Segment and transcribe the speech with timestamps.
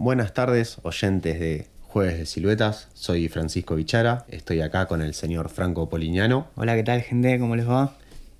[0.00, 2.88] Buenas tardes, oyentes de Jueves de Siluetas.
[2.94, 4.24] Soy Francisco Bichara.
[4.30, 6.46] Estoy acá con el señor Franco Polignano.
[6.56, 7.38] Hola, ¿qué tal, gente?
[7.38, 7.92] ¿Cómo les va?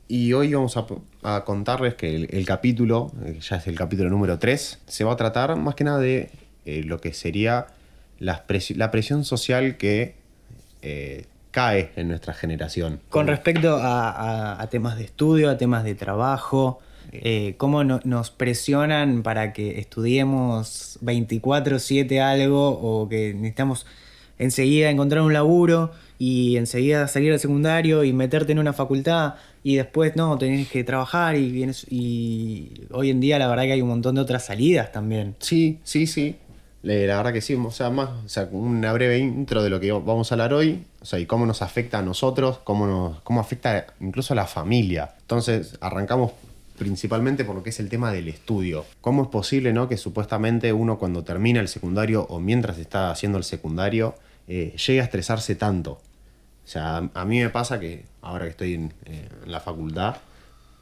[0.08, 0.86] Y hoy vamos a,
[1.22, 5.12] a contarles que el, el capítulo, eh, ya es el capítulo número 3, se va
[5.12, 6.30] a tratar más que nada de
[6.64, 7.66] eh, lo que sería
[8.48, 10.14] presi- la presión social que
[10.80, 13.00] eh, cae en nuestra generación.
[13.10, 16.80] Con respecto a, a- a temas de estudio, a temas de trabajo,
[17.12, 23.86] eh, cómo no- nos presionan para que estudiemos 24/7 algo o que necesitamos
[24.38, 29.76] enseguida encontrar un laburo y enseguida salir al secundario y meterte en una facultad y
[29.76, 33.82] después no, tenés que trabajar y, vienes- y hoy en día la verdad que hay
[33.82, 35.34] un montón de otras salidas también.
[35.40, 36.36] Sí, sí, sí.
[36.82, 39.92] La verdad que sí, o sea, más, o sea, una breve intro de lo que
[39.92, 43.38] vamos a hablar hoy, o sea, y cómo nos afecta a nosotros, cómo nos, cómo
[43.40, 45.10] afecta incluso a la familia.
[45.20, 46.32] Entonces, arrancamos
[46.80, 48.86] principalmente por lo que es el tema del estudio.
[49.02, 53.36] ¿Cómo es posible, no, que supuestamente uno cuando termina el secundario o mientras está haciendo
[53.36, 54.14] el secundario
[54.48, 55.92] eh, llegue a estresarse tanto?
[55.92, 56.00] O
[56.64, 60.16] sea, a, mí me pasa que ahora que estoy en, eh, en la facultad,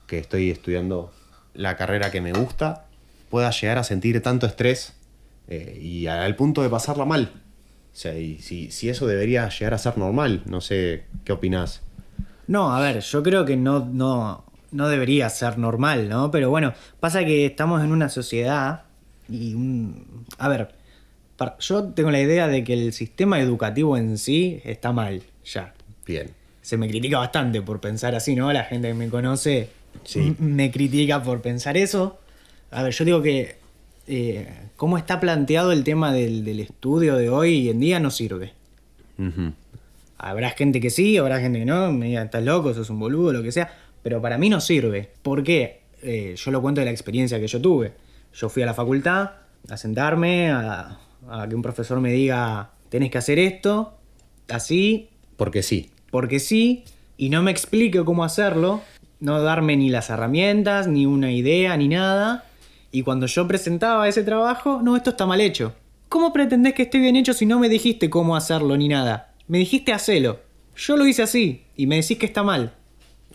[0.07, 1.13] que estoy estudiando
[1.55, 2.85] la carrera que me gusta,
[3.29, 4.93] pueda llegar a sentir tanto estrés
[5.49, 7.33] eh, y al punto de pasarla mal.
[7.93, 11.83] O sea, y si, si eso debería llegar a ser normal, no sé qué opinás.
[12.47, 16.31] No, a ver, yo creo que no, no, no debería ser normal, ¿no?
[16.31, 18.83] Pero bueno, pasa que estamos en una sociedad
[19.29, 20.25] y un...
[20.39, 20.69] A ver,
[21.61, 25.75] yo tengo la idea de que el sistema educativo en sí está mal, ya.
[26.07, 26.31] Bien.
[26.63, 28.53] Se me critica bastante por pensar así, ¿no?
[28.53, 29.71] La gente que me conoce
[30.05, 30.35] Sí.
[30.39, 32.19] me critica por pensar eso.
[32.71, 33.57] A ver, yo digo que
[34.07, 38.53] eh, cómo está planteado el tema del, del estudio de hoy en día no sirve.
[40.19, 43.33] Habrá gente que sí, habrá gente que no, me diga, estás loco, sos un boludo,
[43.33, 45.13] lo que sea, pero para mí no sirve.
[45.23, 45.83] ¿Por qué?
[46.03, 47.93] Eh, yo lo cuento de la experiencia que yo tuve.
[48.33, 49.31] Yo fui a la facultad
[49.69, 53.99] a sentarme, a, a que un profesor me diga, tenés que hacer esto,
[54.49, 55.91] así, Porque sí.
[56.11, 56.85] porque sí,
[57.17, 58.81] y no me explique cómo hacerlo,
[59.21, 62.45] no darme ni las herramientas, ni una idea, ni nada.
[62.93, 65.75] Y cuando yo presentaba ese trabajo, no, esto está mal hecho.
[66.09, 69.35] ¿Cómo pretendés que esté bien hecho si no me dijiste cómo hacerlo ni nada?
[69.47, 70.41] Me dijiste hacelo.
[70.77, 72.75] Yo lo hice así y me decís que está mal.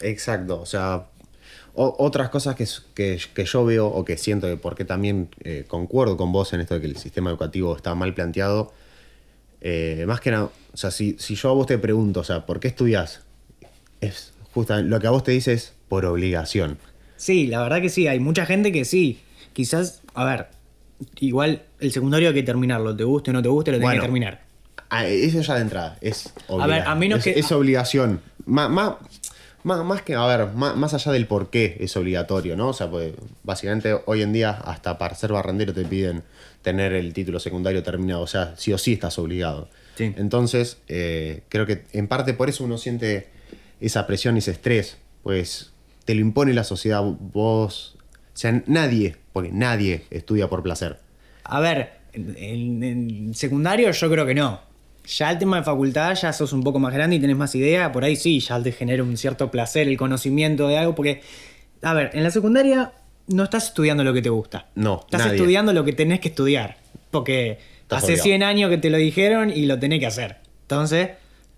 [0.01, 0.59] Exacto.
[0.61, 1.05] O sea,
[1.75, 5.65] o- otras cosas que, que, que yo veo o que siento que porque también eh,
[5.67, 8.73] concuerdo con vos en esto de que el sistema educativo está mal planteado.
[9.61, 12.45] eh, más que nada, o sea, si, si yo a vos te pregunto, o sea,
[12.45, 13.21] ¿por qué estudias?
[14.01, 16.77] Es justamente lo que a vos te dice es por obligación.
[17.15, 19.21] Sí, la verdad que sí, hay mucha gente que sí.
[19.53, 20.47] Quizás, a ver,
[21.21, 24.01] igual el secundario hay que terminarlo, te guste o no te guste, lo tenés Bueno.
[24.01, 24.41] que terminar.
[24.89, 28.19] Ah, eso ya de entrada es A ver, a menos es, que- es obligación.
[28.45, 28.97] Má- má-
[29.63, 32.69] má- más que, a ver, má- más allá del por qué es obligatorio, ¿no?
[32.69, 33.13] O sea, pues
[33.43, 36.23] básicamente hoy en día hasta para ser barrendero te piden
[36.61, 38.21] tener el título secundario terminado.
[38.21, 39.69] O sea, sí o sí estás obligado.
[39.95, 40.13] Sí.
[40.17, 43.27] Entonces, eh, creo que en parte por eso uno siente
[43.81, 44.97] esa presión y ese estrés.
[45.23, 45.71] Pues
[46.05, 47.01] te lo impone la sociedad.
[47.03, 47.95] Vos.
[48.33, 50.99] O sea, nadie, porque nadie estudia por placer.
[51.43, 54.61] A ver, en- en secundario yo creo que no.
[55.05, 57.91] Ya el tema de facultad, ya sos un poco más grande y tenés más idea,
[57.91, 61.21] por ahí sí, ya te genera un cierto placer el conocimiento de algo, porque,
[61.81, 62.93] a ver, en la secundaria
[63.27, 64.67] no estás estudiando lo que te gusta.
[64.75, 65.35] No, Estás nadie.
[65.35, 66.77] estudiando lo que tenés que estudiar,
[67.11, 68.23] porque Estás hace obligado.
[68.25, 70.37] 100 años que te lo dijeron y lo tenés que hacer.
[70.61, 71.09] Entonces,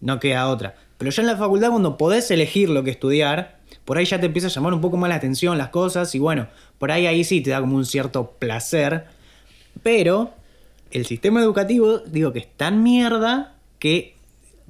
[0.02, 0.76] no queda otra.
[0.98, 4.26] Pero ya en la facultad, cuando podés elegir lo que estudiar, por ahí ya te
[4.26, 6.48] empieza a llamar un poco más la atención las cosas y bueno,
[6.80, 9.06] por ahí ahí sí te da como un cierto placer
[9.84, 10.34] pero
[10.98, 14.16] el sistema educativo, digo que es tan mierda que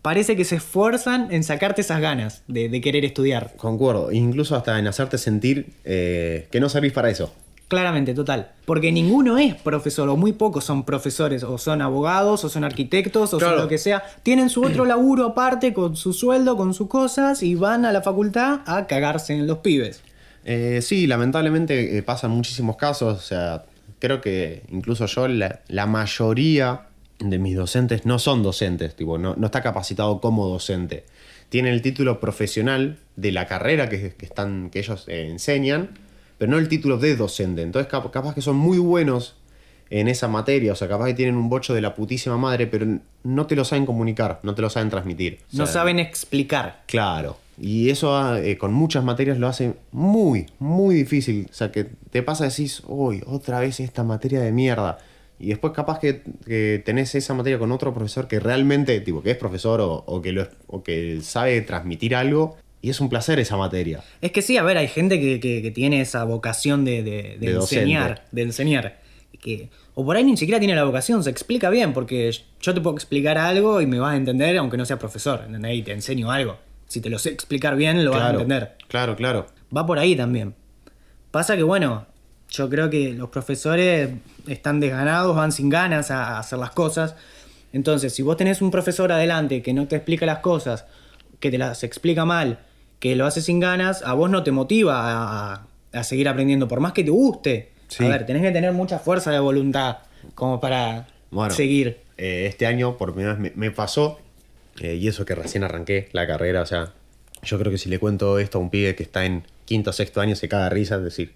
[0.02, 3.54] parece que se esfuerzan en sacarte esas ganas de, de querer estudiar.
[3.58, 7.34] Concuerdo, incluso hasta en hacerte sentir eh, que no servís para eso.
[7.68, 8.52] Claramente, total.
[8.66, 13.34] Porque ninguno es profesor, o muy pocos son profesores, o son abogados, o son arquitectos,
[13.34, 13.56] o Claro.
[13.56, 14.04] son lo que sea.
[14.22, 18.04] Tienen su otro laburo aparte, con su sueldo, con sus cosas, y van a la
[18.04, 20.02] facultad a cagarse en los pibes.
[20.44, 23.18] Eh, sí, lamentablemente eh, pasan muchísimos casos.
[23.18, 23.64] O sea,
[24.06, 26.88] creo que incluso yo, la, la mayoría
[27.20, 31.06] de mis docentes no son docentes, tipo, no, no está capacitado como docente.
[31.50, 35.90] Tienen el título profesional de la carrera que, que están, que ellos eh, enseñan,
[36.38, 37.62] pero no el título de docente.
[37.62, 39.36] Entonces, cap- capaz que son muy buenos
[39.90, 42.86] en esa materia, o sea, capaz que tienen un bocho de la putísima madre, pero
[43.24, 45.40] no te lo saben comunicar, no te lo saben transmitir.
[45.54, 46.84] O No saben explicar.
[46.88, 47.38] Claro.
[47.60, 51.48] Y eso ah, eh, con muchas materias lo hace muy, muy difícil.
[51.50, 54.98] O sea, que te pasa decís, uy, otra vez esta materia de mierda.
[55.40, 59.32] Y después capaz que, que tenés esa materia con otro profesor que realmente, tipo, que
[59.32, 62.58] es profesor o, o que, lo, o que sabe transmitir algo.
[62.82, 64.04] Y es un placer esa materia.
[64.22, 67.38] Es que sí, a ver, hay gente que, que- que tiene esa vocación de, de-
[67.40, 67.82] de De docente.
[67.84, 69.00] enseñar, de enseñar.
[69.42, 72.30] que o por ahí ni siquiera tiene la vocación, se explica bien, porque
[72.62, 75.78] yo te puedo explicar algo y me vas a entender aunque no seas profesor, ¿entendés?
[75.78, 76.58] Y te enseño algo.
[76.96, 78.78] Si te lo sé explicar bien, lo vas a entender.
[78.88, 79.48] Claro, claro.
[79.76, 80.56] Va por ahí también.
[81.30, 82.06] Pasa que, bueno,
[82.50, 84.12] yo creo que los profesores
[84.48, 87.18] están desganados, van sin ganas a hacer las cosas.
[87.74, 90.86] Entonces, si vos tenés un profesor adelante que no te explica las cosas,
[91.42, 92.60] que te las explica mal,
[93.00, 96.94] que lo hace sin ganas, a vos no te motiva a, seguir aprendiendo, por más
[96.94, 97.74] que te guste.
[98.00, 99.98] A ver, tenés que tener mucha fuerza de voluntad
[100.34, 101.08] como para
[101.50, 102.00] seguir.
[102.18, 104.18] Eh, este año por primera vez me, pasó,
[104.80, 106.94] eh, y eso que recién arranqué la carrera, o sea,
[107.44, 109.94] yo creo que si le cuento esto a un pibe que está en quinto o
[109.94, 111.34] sexto año se caga risa, es decir,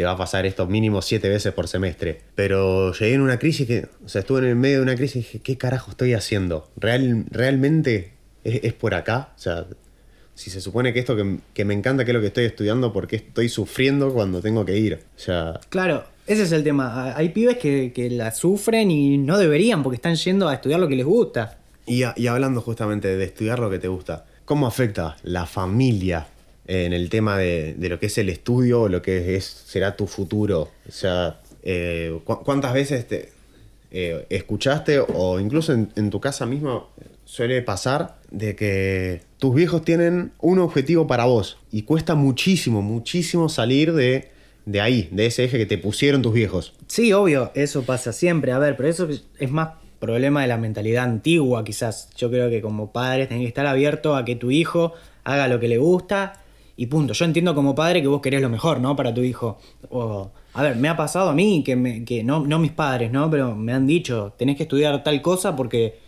[0.00, 2.20] te va a pasar esto mínimo siete veces por semestre.
[2.34, 5.16] Pero llegué en una crisis que, o sea, estuve en el medio de una crisis
[5.16, 6.70] y dije, ¿qué carajo estoy haciendo?
[6.76, 8.12] ¿Real, ¿Realmente
[8.44, 9.32] es, por acá?
[9.36, 9.66] O sea,
[10.34, 11.16] si se supone que esto
[11.52, 14.64] que, me encanta, que es lo que estoy estudiando, ¿por qué estoy sufriendo cuando tengo
[14.64, 14.94] que ir?
[14.94, 15.60] O sea...
[15.68, 17.14] Claro, ese es el tema.
[17.14, 20.96] Hay pibes que, la sufren y no deberían porque están yendo a estudiar lo que
[20.96, 21.58] les gusta.
[21.90, 26.28] Y, hablando justamente de estudiar lo que te gusta, ¿cómo afecta la familia
[26.68, 30.70] en el tema de, lo que es el estudio, lo que es, será tu futuro.
[30.88, 33.30] O sea, eh, ¿cuántas veces te
[33.90, 36.84] eh, escuchaste o incluso en, tu casa misma
[37.24, 43.48] suele pasar de que tus viejos tienen un objetivo para vos y cuesta muchísimo, muchísimo
[43.48, 44.30] salir de,
[44.64, 46.72] de ahí, de ese eje que te pusieron tus viejos?
[46.86, 48.52] Sí, obvio, eso pasa siempre.
[48.52, 49.08] A ver, pero eso
[49.40, 52.10] es más problema de la mentalidad antigua, quizás.
[52.16, 55.60] Yo creo que como padres tenés que estar abierto a que tu hijo haga lo
[55.60, 56.40] que le gusta
[56.76, 57.12] y punto.
[57.12, 58.96] Yo entiendo como padre que vos querés lo mejor, ¿no?
[58.96, 59.58] Para tu hijo.
[59.90, 63.12] O, a ver, me ha pasado a mí que, me, que no, no mis padres,
[63.12, 63.30] ¿no?
[63.30, 65.98] Pero me han dicho, tenés que estudiar tal cosa porque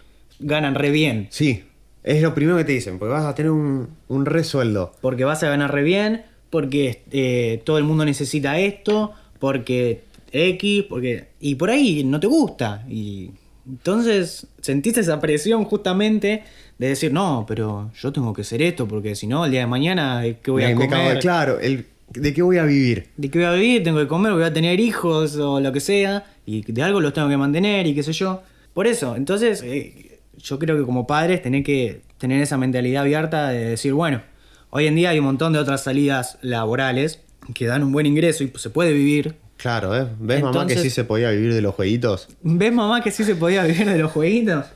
[0.40, 1.28] ganan re bien.
[1.30, 1.62] Sí,
[2.02, 4.92] es lo primero que te dicen, porque vas a tener un, un resueldo.
[5.02, 10.84] Porque vas a ganar re bien, porque eh, todo el mundo necesita esto, porque X,
[10.88, 11.28] porque...
[11.38, 12.84] Y por ahí no te gusta.
[12.88, 13.30] Y
[13.68, 16.44] entonces sentiste esa presión justamente
[16.78, 19.66] de decir, no, pero yo tengo que hacer esto, porque si no, el día de
[19.66, 21.18] mañana, ¿qué voy a comer?
[21.20, 23.08] claro, ¿de qué voy a vivir?
[23.16, 23.84] ¿De qué voy a vivir?
[23.84, 27.12] Tengo que comer, voy a tener hijos o lo que sea, y de algo los
[27.12, 28.42] tengo que mantener y qué sé yo.
[28.74, 33.48] Por eso, entonces, eh, yo creo que como padres tenés que tener esa mentalidad abierta
[33.50, 34.22] de decir, bueno,
[34.70, 37.20] hoy en día hay un montón de otras salidas laborales
[37.54, 40.08] que dan un buen ingreso y se puede vivir Claro, ¿eh?
[40.18, 42.26] ¿Ves mamá que sí se podía vivir de los jueguitos?
[42.42, 44.66] ¿Ves mamá que sí se podía vivir de los jueguitos?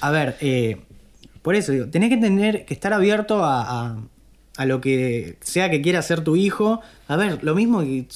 [0.00, 0.78] A ver, eh,
[1.42, 3.98] por eso digo, tenés que tener que estar abierto a,
[4.64, 6.80] lo que sea que quiera hacer tu hijo.
[7.08, 8.06] A ver, lo mismo que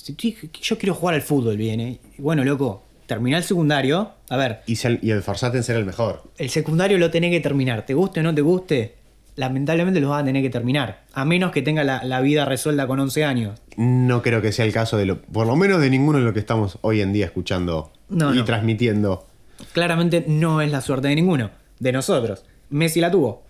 [0.62, 2.00] yo quiero jugar al fútbol, viene.
[2.16, 4.10] Bueno, loco, terminá el secundario.
[4.30, 4.62] A ver.
[4.66, 6.22] Y, y esforzate en ser el mejor.
[6.38, 7.84] El secundario lo tenés que terminar.
[7.84, 8.94] Te guste o no te guste,
[9.40, 11.02] lamentablemente los vas a tener que terminar.
[11.14, 13.58] A menos que tenga la, vida resuelta con 11 años.
[13.78, 16.34] No creo que sea el caso de lo, por lo menos de ninguno de los
[16.34, 19.26] que estamos hoy en día escuchando y transmitiendo.
[19.72, 22.44] Claramente no es la suerte de ninguno, de nosotros.
[22.68, 23.42] Messi la tuvo,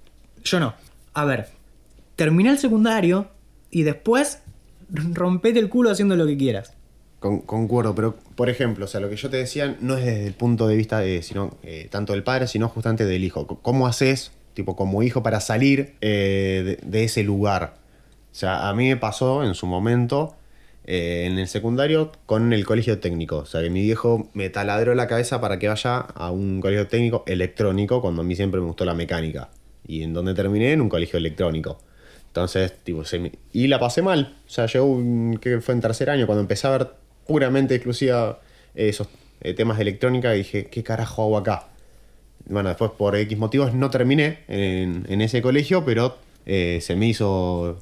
[0.44, 0.74] yo no.
[1.12, 1.48] A ver,
[2.14, 3.28] termina el secundario
[3.72, 4.38] y después
[4.90, 6.72] rompete el culo haciendo lo que quieras.
[7.18, 10.34] concuerdo, pero por ejemplo, o sea, lo que yo te decía no es desde el
[10.34, 13.44] punto de vista de, sino, eh, tanto del padre, sino justamente del hijo.
[13.60, 17.76] ¿Cómo haces tipo como hijo para salir eh, de, ese lugar.
[18.30, 20.36] O sea, a mí me pasó en su momento
[20.84, 23.38] eh, en el secundario con el colegio técnico.
[23.38, 26.88] O sea, que mi viejo me taladró la cabeza para que vaya a un colegio
[26.88, 29.48] técnico electrónico cuando a mí siempre me gustó la mecánica.
[29.86, 31.78] Y en donde terminé en un colegio electrónico.
[32.26, 34.36] Entonces, tipo, se y la pasé mal.
[34.46, 35.00] O sea, llegó
[35.40, 36.90] que fue en tercer año cuando empecé a ver
[37.26, 38.40] puramente exclusiva
[38.74, 39.08] esos
[39.40, 41.69] eh, temas de electrónica y dije, ¿qué carajo hago acá?
[42.50, 47.78] Bueno, después por X motivos no terminé en, ese colegio, pero eh, se me hizo.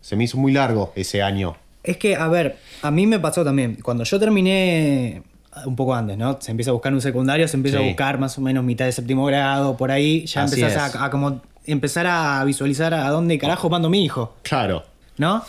[0.00, 1.56] Se me hizo muy largo ese año.
[1.82, 3.78] Es que, a ver, a mí me pasó también.
[3.82, 5.22] Cuando yo terminé
[5.66, 6.38] un poco antes, ¿no?
[6.40, 8.92] Se empieza a buscar un secundario, se empieza a buscar más o menos mitad de
[8.92, 13.90] séptimo grado, por ahí, ya empezás a, como empezar a visualizar a dónde carajo mando
[13.90, 14.36] mi hijo.
[14.42, 14.84] Claro.
[15.16, 15.42] ¿No?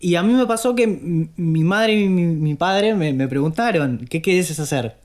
[0.00, 4.20] Y a mí me pasó que mi madre y mi, padre me, me, preguntaron, ¿qué
[4.20, 4.96] quieres hacer?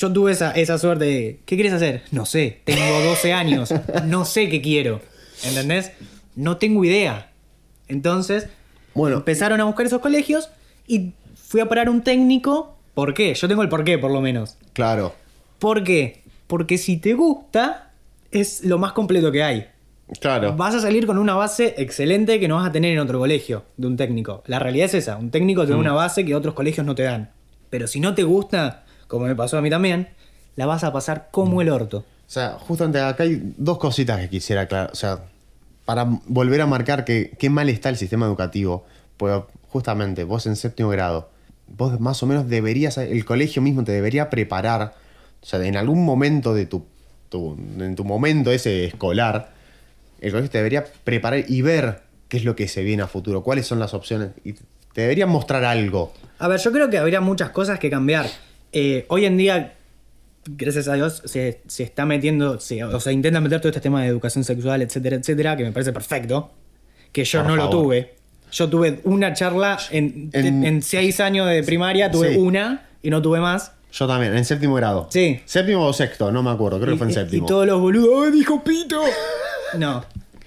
[0.00, 2.04] Yo tuve esa, esa suerte de, ¿qué quieres hacer?
[2.10, 3.74] No sé, tengo 12 años,
[4.06, 5.02] no sé qué quiero.
[5.44, 5.92] ¿Entendés?
[6.34, 7.32] No tengo idea.
[7.86, 8.48] Entonces,
[8.94, 10.48] bueno, empezaron a buscar esos colegios
[10.86, 12.78] y fui a parar un técnico.
[12.94, 13.34] ¿Por qué?
[13.34, 14.56] Yo tengo el por qué, por lo menos.
[14.72, 15.14] Claro.
[15.58, 16.22] ¿Por qué?
[16.46, 17.92] Porque si te gusta,
[18.30, 19.66] es lo más completo que hay.
[20.18, 20.56] Claro.
[20.56, 23.64] Vas a salir con una base excelente que no vas a tener en otro colegio
[23.76, 24.44] de un técnico.
[24.46, 25.18] La realidad es esa.
[25.18, 25.80] Un técnico tiene mm.
[25.80, 27.32] una base que otros colegios no te dan.
[27.68, 30.08] Pero si no te gusta, como me pasó a mí también,
[30.56, 31.98] la vas a pasar como el orto.
[31.98, 34.90] O sea, justamente acá hay dos cositas que quisiera aclarar.
[34.92, 35.20] O sea,
[35.84, 38.84] para volver a marcar que qué mal está el sistema educativo.
[39.16, 41.28] Pues justamente, vos en séptimo grado,
[41.66, 44.94] vos más o menos deberías, el colegio mismo te debería preparar,
[45.42, 46.84] o sea, en algún momento de tu,
[47.28, 49.50] tu- en tu momento ese escolar,
[50.20, 53.42] el colegio te debería preparar y ver qué es lo que se viene a futuro,
[53.42, 56.12] cuáles son las opciones, y te deberían mostrar algo.
[56.38, 58.26] A ver, yo creo que habría muchas cosas que cambiar.
[58.72, 59.74] Eh, hoy en día,
[60.46, 64.02] gracias a Dios, se, se está metiendo, se- o sea, intenta meter todo este tema
[64.02, 66.50] de educación sexual, etcétera, etcétera, que me parece perfecto.
[67.12, 68.14] Que yo Por no lo tuve.
[68.52, 72.38] Yo tuve una charla en, En- en seis años de primaria, tuve Sí.
[72.38, 73.72] una y no tuve más.
[73.92, 75.08] Yo también, en séptimo grado.
[75.10, 75.40] Sí.
[75.44, 77.44] Séptimo o sexto, no me acuerdo, creo que fue en séptimo.
[77.44, 79.02] Y todos los boludos, ¡ay, dijo pito!
[79.78, 80.04] No,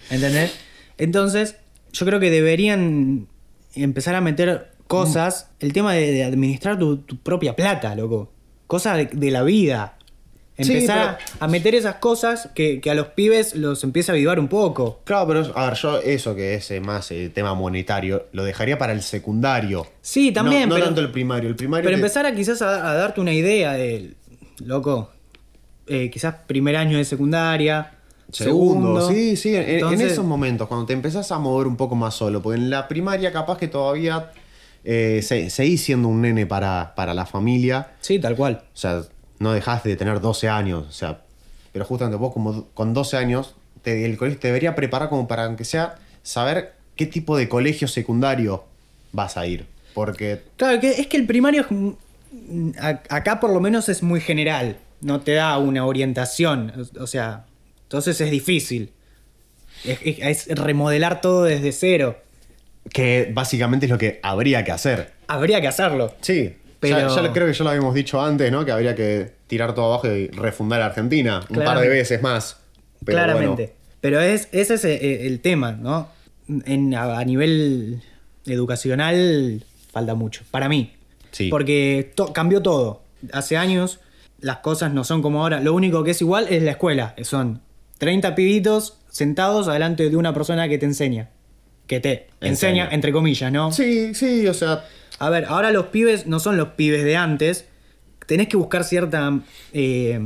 [0.09, 0.53] ¿entendés?
[0.97, 1.55] Entonces,
[1.93, 3.27] yo creo que deberían
[3.73, 8.31] empezar a meter cosas, el tema de, de administrar tu, tu propia plata, loco.
[8.67, 9.97] Cosas de, de la vida.
[10.59, 14.39] Sí, Empezar a, meter esas cosas que, que a los pibes los empieza a avivar
[14.39, 14.99] un poco.
[15.03, 18.77] Claro, pero a ver, yo eso que es eh, más el tema monetario, lo dejaría
[18.77, 19.87] para el secundario.
[20.01, 21.49] Sí, también, No, no pero- tanto el primario.
[21.49, 24.13] El primario Pero empezar a quizás a, a darte una idea de,
[24.63, 25.09] loco,
[25.87, 27.91] eh, quizás primer año de secundaria,
[28.31, 32.15] Segundo, sí, sí, en, en esos momentos, cuando te empezás a mover un poco más
[32.15, 34.31] solo, porque en la primaria capaz que todavía
[34.83, 38.63] eh, se- seguís siendo un nene para, para la familia, Sí, tal cual.
[38.73, 39.03] o sea,
[39.39, 41.21] no dejaste de tener 12 años, o sea,
[41.71, 45.45] pero justamente vos como con 12 años, te- el colegio te debería preparar como para,
[45.45, 48.63] aunque sea, saber qué tipo de colegio secundario
[49.11, 51.65] vas a ir, porque Claro, que es que el primario
[53.09, 57.45] acá por lo menos es muy general, no te da una orientación, o sea,
[57.83, 58.91] entonces es difícil.
[59.85, 62.17] Es remodelar todo desde cero.
[62.91, 65.11] Que básicamente es lo que habría que hacer.
[65.27, 66.13] Habría que hacerlo.
[66.21, 68.65] Sí, Pero- ya, ya lo- creo que ya lo habíamos dicho antes, ¿no?
[68.65, 72.57] Que habría que tirar todo abajo y refundar a Argentina un par de veces más.
[73.05, 73.63] Pero Claramente.
[73.67, 76.09] bueno, Pero es, ese es el, el tema, ¿no?
[76.65, 78.01] En, a, nivel
[78.45, 80.93] educacional falta mucho, para mí.
[81.31, 81.49] Sí.
[81.49, 83.03] Porque to- cambió todo.
[83.31, 83.99] Hace años
[84.39, 85.59] las cosas no son como ahora.
[85.61, 87.15] Lo único que es igual es la escuela.
[87.23, 87.61] Son
[87.97, 91.29] 30 pibitos sentados delante de una persona que te enseña.
[91.87, 92.89] Que te enseña, Enseña.
[92.91, 93.71] entre comillas, ¿no?
[93.71, 94.85] Sí, sí, o sea,
[95.19, 97.65] A ver, ahora los pibes no son los pibes de antes.
[98.25, 99.39] Tenés que buscar cierta
[99.73, 100.19] eh,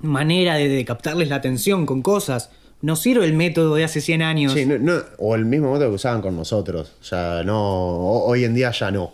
[0.00, 2.50] manera de, de captarles la atención con cosas.
[2.82, 4.52] No sirve el método de hace 100 años.
[4.52, 6.92] sí, no- no, o el mismo método que usaban con nosotros.
[7.00, 9.12] O sea, no, ho- hoy en día ya no.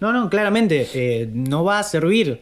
[0.00, 2.40] No, no, claramente eh, no va a servir,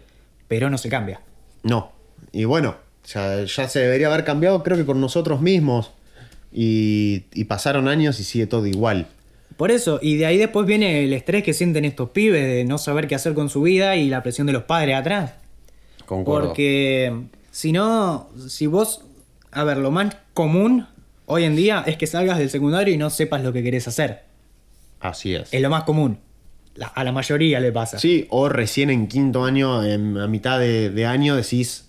[0.49, 1.21] pero no se cambia.
[1.64, 1.92] No.
[2.33, 2.71] Y bueno,
[3.04, 5.90] o sea, ya se debería haber cambiado, creo que con nosotros mismos.
[6.52, 9.06] Y, y pasaron años y sigue todo igual.
[9.56, 12.78] Por eso, y de ahí después viene el estrés que sienten estos pibes de no
[12.78, 15.35] saber qué hacer con su vida y la presión de los padres atrás.
[16.06, 16.49] Concuerdo.
[16.49, 17.12] Porque
[17.50, 19.02] si no, si vos,
[19.50, 20.87] a ver, lo más común
[21.26, 24.25] hoy en día es que salgas del secundario y no sepas lo que querés hacer.
[25.00, 25.52] Así es.
[25.52, 26.18] Es lo más común.
[26.75, 27.99] La- a la mayoría le pasa.
[27.99, 31.88] Sí, o recién en quinto año, en, a mitad de, de año, decís,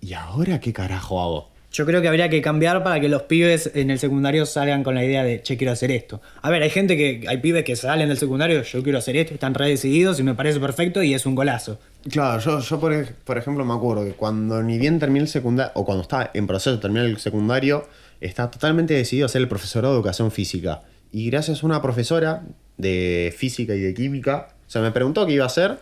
[0.00, 1.50] ¿y ahora qué carajo hago?
[1.74, 4.94] Yo creo que habría que cambiar para que los pibes en el secundario salgan con
[4.94, 6.22] la idea de, che, quiero hacer esto.
[6.40, 9.34] A ver, hay gente que, hay pibes que salen del secundario, yo quiero hacer esto,
[9.34, 11.80] están re decididos y me parece perfecto y es un golazo.
[12.08, 15.72] Claro, yo, yo por, por ejemplo me acuerdo que cuando ni bien terminé el secundario,
[15.74, 17.88] o cuando estaba en proceso de terminar el secundario,
[18.20, 20.84] estaba totalmente decidido a ser el profesorado de educación física.
[21.10, 22.44] Y gracias a una profesora
[22.76, 25.78] de física y de química, o sea, me preguntó qué iba a hacer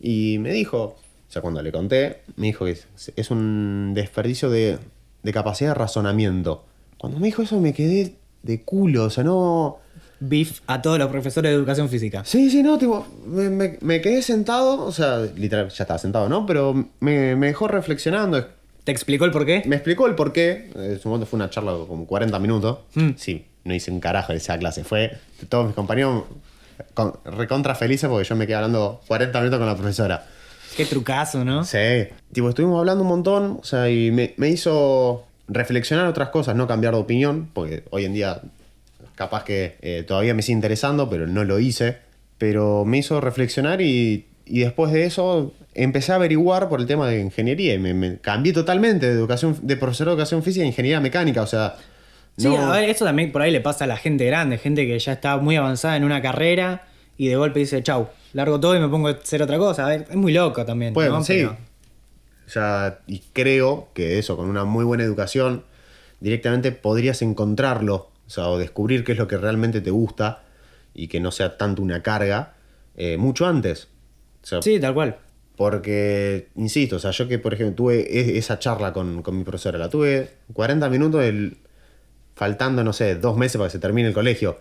[0.00, 0.96] y me dijo,
[1.28, 2.78] o sea, cuando le conté, me dijo que
[3.16, 4.78] es un desperdicio de,
[5.22, 6.64] de capacidad de razonamiento.
[6.98, 9.78] Cuando me dijo eso me quedé de culo, o sea, no...
[10.20, 12.24] Beef a todos los profesores de educación física.
[12.24, 16.28] Sí, sí, no, tipo, me, me- me quedé sentado, o sea, literal, ya estaba sentado,
[16.28, 16.44] ¿no?
[16.44, 18.44] Pero me, me dejó reflexionando,
[18.82, 19.62] ¿Te explicó el por qué?
[19.66, 20.70] me explicó el por qué.
[20.74, 22.78] En su momento fue una charla de como 40 minutos.
[22.94, 23.10] Mm.
[23.16, 24.82] Sí, no hice un carajo de esa clase.
[24.82, 25.12] Fue
[25.48, 26.24] todos mis compañeros
[26.94, 30.26] con- recontra felices porque yo me quedé hablando 40 minutos con la profesora.
[30.76, 31.64] Qué trucazo, ¿no?
[31.64, 31.78] Sí.
[32.32, 36.66] Tipo, estuvimos hablando un montón, o sea, y me, me hizo reflexionar otras cosas, no
[36.66, 38.40] cambiar de opinión, porque hoy en día
[39.14, 41.98] capaz que eh, todavía me sigue interesando, pero no lo hice.
[42.38, 47.08] Pero me hizo reflexionar y, y después de eso empecé a averiguar por el tema
[47.08, 50.66] de ingeniería y me, me cambié totalmente de educación de profesor de educación física a
[50.68, 51.74] ingeniería mecánica, o sea...
[52.36, 54.86] Sí, no- a ver, eso también por ahí le pasa a la gente grande, gente
[54.86, 56.86] que ya está muy avanzada en una carrera
[57.18, 59.84] y de golpe dice, chau, largo todo y me pongo a hacer otra cosa.
[59.84, 60.94] A ver, es muy loco también.
[60.94, 61.22] Puede, ¿no?
[61.22, 61.34] sí.
[61.34, 61.56] Pero-
[62.46, 65.64] O sea, y creo que eso, con una muy buena educación,
[66.20, 70.44] directamente podrías encontrarlo, o sea, o descubrir qué es lo que realmente te gusta
[70.94, 72.54] y que no sea tanto una carga,
[72.96, 73.88] eh, mucho antes.
[74.42, 75.18] O sea, Sí, tal cual.
[75.56, 79.44] porque, insisto, o sea, yo que, por ejemplo, tuve e- esa charla con, con mi
[79.44, 81.58] profesora, la tuve 40 minutos, el-
[82.34, 84.58] faltando, no sé, dos meses para que se termine el colegio.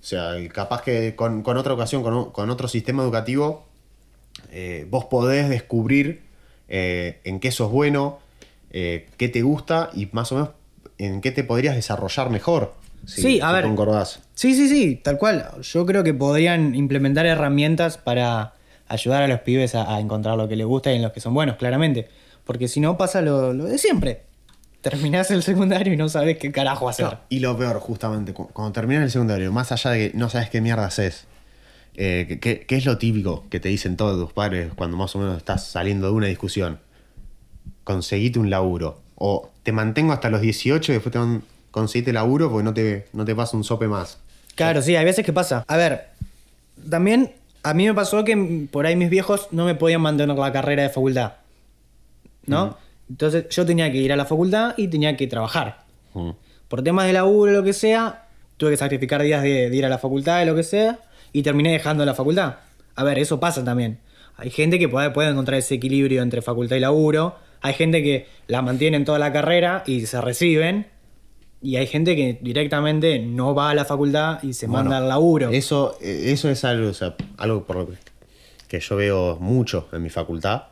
[0.00, 3.64] O sea, capaz que con, con otra ocasión, con, con otro sistema educativo,
[4.50, 6.22] eh, vos podés descubrir
[6.68, 8.18] eh, en qué sos bueno,
[8.70, 10.50] eh, qué te gusta y más o menos
[10.98, 12.74] en qué te podrías desarrollar mejor.
[13.06, 13.64] si- Sí, a ver.
[13.64, 14.20] concordás.
[14.34, 15.50] Sí, sí, sí, tal cual.
[15.62, 18.54] Yo creo que podrían implementar herramientas para
[18.88, 21.20] ayudar a los pibes a, a encontrar lo que les gusta y en los que
[21.20, 22.08] son buenos, claramente.
[22.44, 24.22] Porque si no pasa lo, lo de siempre.
[24.82, 27.04] Terminás el secundario y no sabes qué carajo hacer.
[27.06, 30.30] No, y lo peor, justamente, cu- cuando terminas el secundario, más allá de que no
[30.30, 31.26] sabes qué mierda haces,
[31.96, 35.36] eh, que es lo típico que te dicen todos tus padres cuando más o menos
[35.36, 36.78] estás saliendo de una discusión?
[37.84, 39.00] Conseguite un laburo.
[39.16, 43.06] O te mantengo hasta los 18 y después te van, conseguite laburo porque no te,
[43.12, 44.18] no te pasa un sope más.
[44.54, 45.64] Claro, sí, hay veces que pasa.
[45.68, 46.06] A ver,
[46.88, 47.32] también
[47.62, 50.84] a mí me pasó que por ahí mis viejos no me podían mantener la carrera
[50.84, 51.32] de facultad.
[52.46, 52.78] ¿no?
[53.10, 55.84] Entonces yo tenía que ir a la facultad y tenía que trabajar.
[56.14, 56.30] Mm.
[56.68, 59.84] Por temas de laburo o lo que sea, tuve que sacrificar días de, de ir
[59.84, 61.00] a la facultad, de lo que sea,
[61.32, 62.54] y terminé dejando la facultad.
[62.94, 63.98] A ver, eso pasa también.
[64.36, 67.34] Hay gente que puede, puede encontrar ese equilibrio entre facultad y laburo.
[67.60, 70.86] Hay gente que la mantienen toda la carrera y se reciben.
[71.62, 75.50] Y hay gente que directamente no va a la facultad y se manda al laburo.
[75.50, 77.96] Eso, eh, eso es algo, o sea, algo por lo que-
[78.68, 80.62] que yo veo mucho en mi facultad.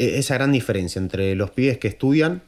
[0.00, 2.42] E- Esa gran diferencia entre los pibes que estudian,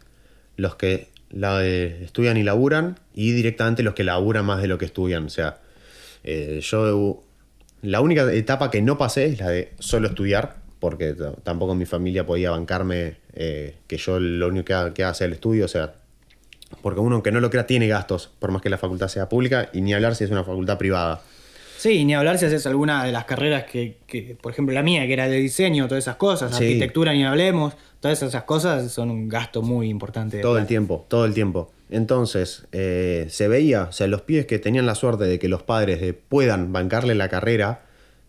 [0.56, 4.78] los que la, eh, estudian y laburan, y directamente los que laburan más de lo
[4.78, 5.26] que estudian.
[5.26, 5.58] O sea,
[6.24, 7.22] eh, yo
[7.82, 12.26] la única etapa que no pasé es la de solo estudiar, porque tampoco mi familia
[12.26, 15.64] podía bancarme eh, que yo lo único que haga, que haga sea el estudio.
[15.64, 15.94] O sea,
[16.82, 19.68] porque uno, aunque no lo crea, tiene gastos, por más que la facultad sea pública,
[19.72, 21.20] y ni hablar si es una facultad privada.
[21.82, 25.04] Sí, ni hablar si haces alguna de las carreras que, que, por ejemplo, la mía,
[25.04, 26.62] que era de diseño, todas esas cosas, Sí.
[26.62, 30.38] arquitectura ni hablemos, todas esas cosas son un gasto muy importante.
[30.38, 31.72] Todo el tiempo, todo el tiempo.
[31.90, 35.64] Entonces, eh, se veía, o sea, los pibes que tenían la suerte de que los
[35.64, 37.80] padres eh, puedan bancarle la carrera,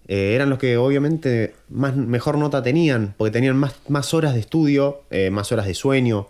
[0.08, 4.40] eh, eran los que obviamente más, mejor nota tenían, porque tenían más, más horas de
[4.40, 6.28] estudio, eh, más horas de sueño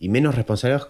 [0.00, 0.88] y menos responsabilidad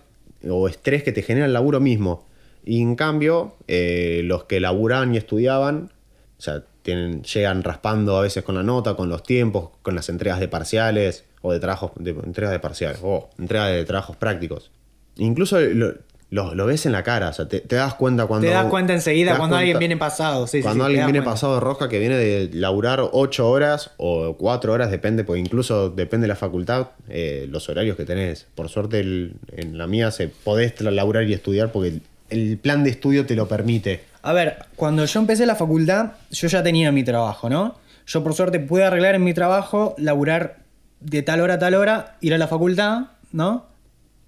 [0.48, 2.24] o estrés que te genera el laburo mismo.
[2.64, 5.90] Y en cambio, eh, los que laburaban y estudiaban,
[6.38, 10.08] o sea, tienen, llegan raspando a veces con la nota, con los tiempos, con las
[10.08, 14.70] entregas de parciales o de trabajos, de, entregas de parciales, o entregas de trabajos prácticos.
[15.16, 15.94] Incluso lo,
[16.30, 18.46] lo- lo ves en la cara, o sea, te, te das cuenta cuando...
[18.48, 20.46] Te das cuenta enseguida das cuando alguien viene pasado.
[20.46, 21.30] Sí, sí, cuando sí, te alguien viene cuenta.
[21.32, 25.90] pasado de rosca que viene de laburar 8 horas o 4 horas, depende, porque incluso
[25.90, 28.46] depende de la facultad, eh, los horarios que tenés.
[28.54, 32.00] Por suerte el- en la mía se podés laburar y estudiar porque
[32.32, 34.04] el, plan de estudio te lo permite.
[34.22, 37.76] A ver, cuando yo empecé la facultad, yo ya tenía mi trabajo, ¿no?
[38.06, 40.58] Yo por suerte pude arreglar en mi trabajo, laburar
[41.00, 43.66] de tal hora a tal hora, ir a la facultad, ¿no?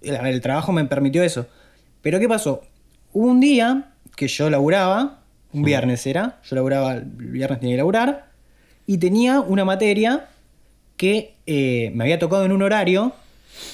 [0.02, 1.46] El, el trabajo me permitió eso.
[2.02, 2.62] Pero ¿qué pasó?
[3.12, 5.20] Hubo un día que yo laburaba,
[5.52, 8.30] un viernes era, yo laburaba, el viernes tenía que laburar,
[8.86, 10.28] y tenía una materia
[10.96, 13.12] que eh, me había tocado en un horario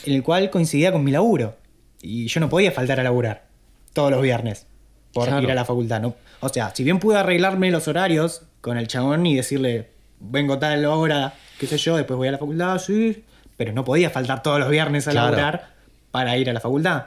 [0.05, 1.57] en el cual coincidía con mi laburo.
[2.03, 3.50] Y yo no podía faltar a laburar
[3.93, 4.67] todos los viernes
[5.13, 5.43] por Claro.
[5.43, 6.01] ir a la facultad.
[6.01, 6.15] ¿no?
[6.41, 10.85] O sea, si bien pude arreglarme los horarios con el chabón y decirle, vengo tal
[10.85, 13.25] hora, qué sé yo, después voy a la facultad, sí,
[13.57, 15.27] pero no podía faltar todos los viernes a Claro.
[15.37, 15.71] laburar
[16.11, 17.07] para ir a la facultad.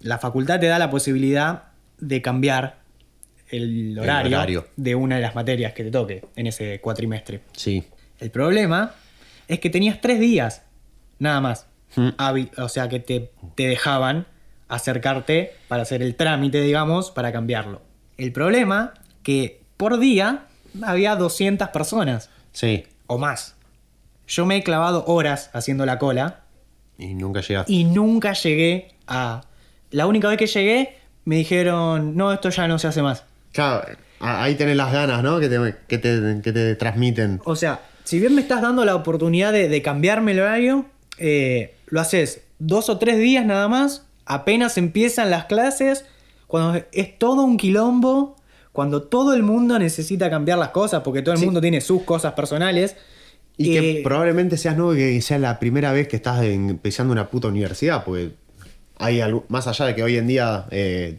[0.00, 1.64] La facultad te da la posibilidad
[1.98, 2.76] de cambiar
[3.48, 4.66] el horario, horario.
[4.76, 7.42] de una de las materias que te toque en ese cuatrimestre.
[7.52, 7.84] Sí.
[8.18, 8.94] El problema
[9.48, 10.62] es que tenías tres días,
[11.18, 11.66] nada más.
[11.96, 12.08] Mm.
[12.58, 14.26] O sea, que te, te dejaban
[14.74, 17.82] acercarte para hacer el trámite, digamos, para cambiarlo.
[18.16, 20.46] El problema que por día
[20.82, 22.84] había 200 personas Sí.
[23.06, 23.54] o más.
[24.26, 26.40] Yo me he clavado horas haciendo la cola
[26.98, 27.72] Y nunca llegaste.
[27.72, 29.42] y nunca llegué a...
[29.90, 33.24] La única vez que llegué me dijeron, no, esto ya no se hace más.
[33.52, 33.86] Claro,
[34.20, 35.38] ahí tenés las ganas, ¿no?
[35.38, 37.40] Que te, que te, que te transmiten.
[37.44, 40.86] O sea, si bien me estás dando la oportunidad de, de cambiarme el horario,
[41.18, 46.04] eh, lo haces dos o tres días nada más, apenas empiezan las clases,
[46.46, 48.36] cuando es todo un quilombo,
[48.72, 51.44] cuando todo el mundo necesita cambiar las cosas, porque todo el Sí.
[51.44, 52.96] mundo tiene sus cosas personales.
[53.56, 57.12] Y que eh, probablemente seas nuevo y que sea la primera vez que estás empezando
[57.12, 58.32] una puta universidad, porque
[58.98, 61.18] hay algo, más allá de que hoy en día eh,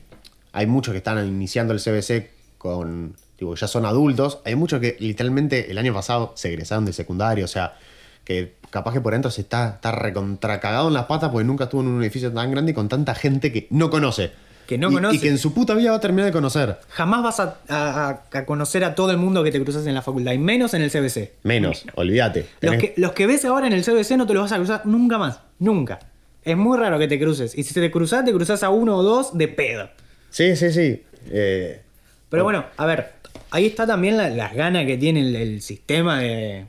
[0.52, 4.96] hay muchos que están iniciando el CBC con, tipo, ya son adultos, hay muchos que
[5.00, 7.76] literalmente el año pasado se egresaron de secundario, o sea,
[8.24, 11.82] que capaz que por dentro se está, está recontracagado en las patas porque nunca estuvo
[11.82, 14.32] en un edificio tan grande y con tanta gente que no conoce.
[14.68, 15.16] Que no Y- conoce.
[15.18, 16.78] Y que en su puta vida va a terminar de conocer.
[16.90, 20.02] Jamás vas a, a- a conocer a todo el mundo que te cruzas en la
[20.02, 21.34] facultad, y menos en el CBC.
[21.44, 22.48] Menos, olvídate.
[22.62, 24.86] Los que, los que ves ahora en el CBC no te los vas a cruzar
[24.86, 25.40] nunca más.
[25.60, 26.00] Nunca.
[26.44, 27.58] Es muy raro que te cruces.
[27.58, 29.90] Y si te cruzas, te cruzas a uno o dos de pedo.
[30.30, 31.04] Sí, sí, sí.
[31.30, 31.82] Eh,
[32.30, 33.12] Pero bueno, a ver,
[33.52, 36.66] ahí está también la- las ganas que tiene el, el sistema de.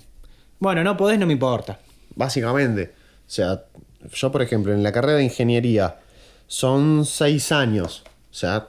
[0.65, 1.79] Bueno, no podés, no me importa.
[2.17, 2.95] Básicamente.
[3.27, 3.65] O sea,
[4.15, 5.97] yo, por ejemplo, en la carrera de ingeniería
[6.47, 8.03] son seis años.
[8.31, 8.69] O sea,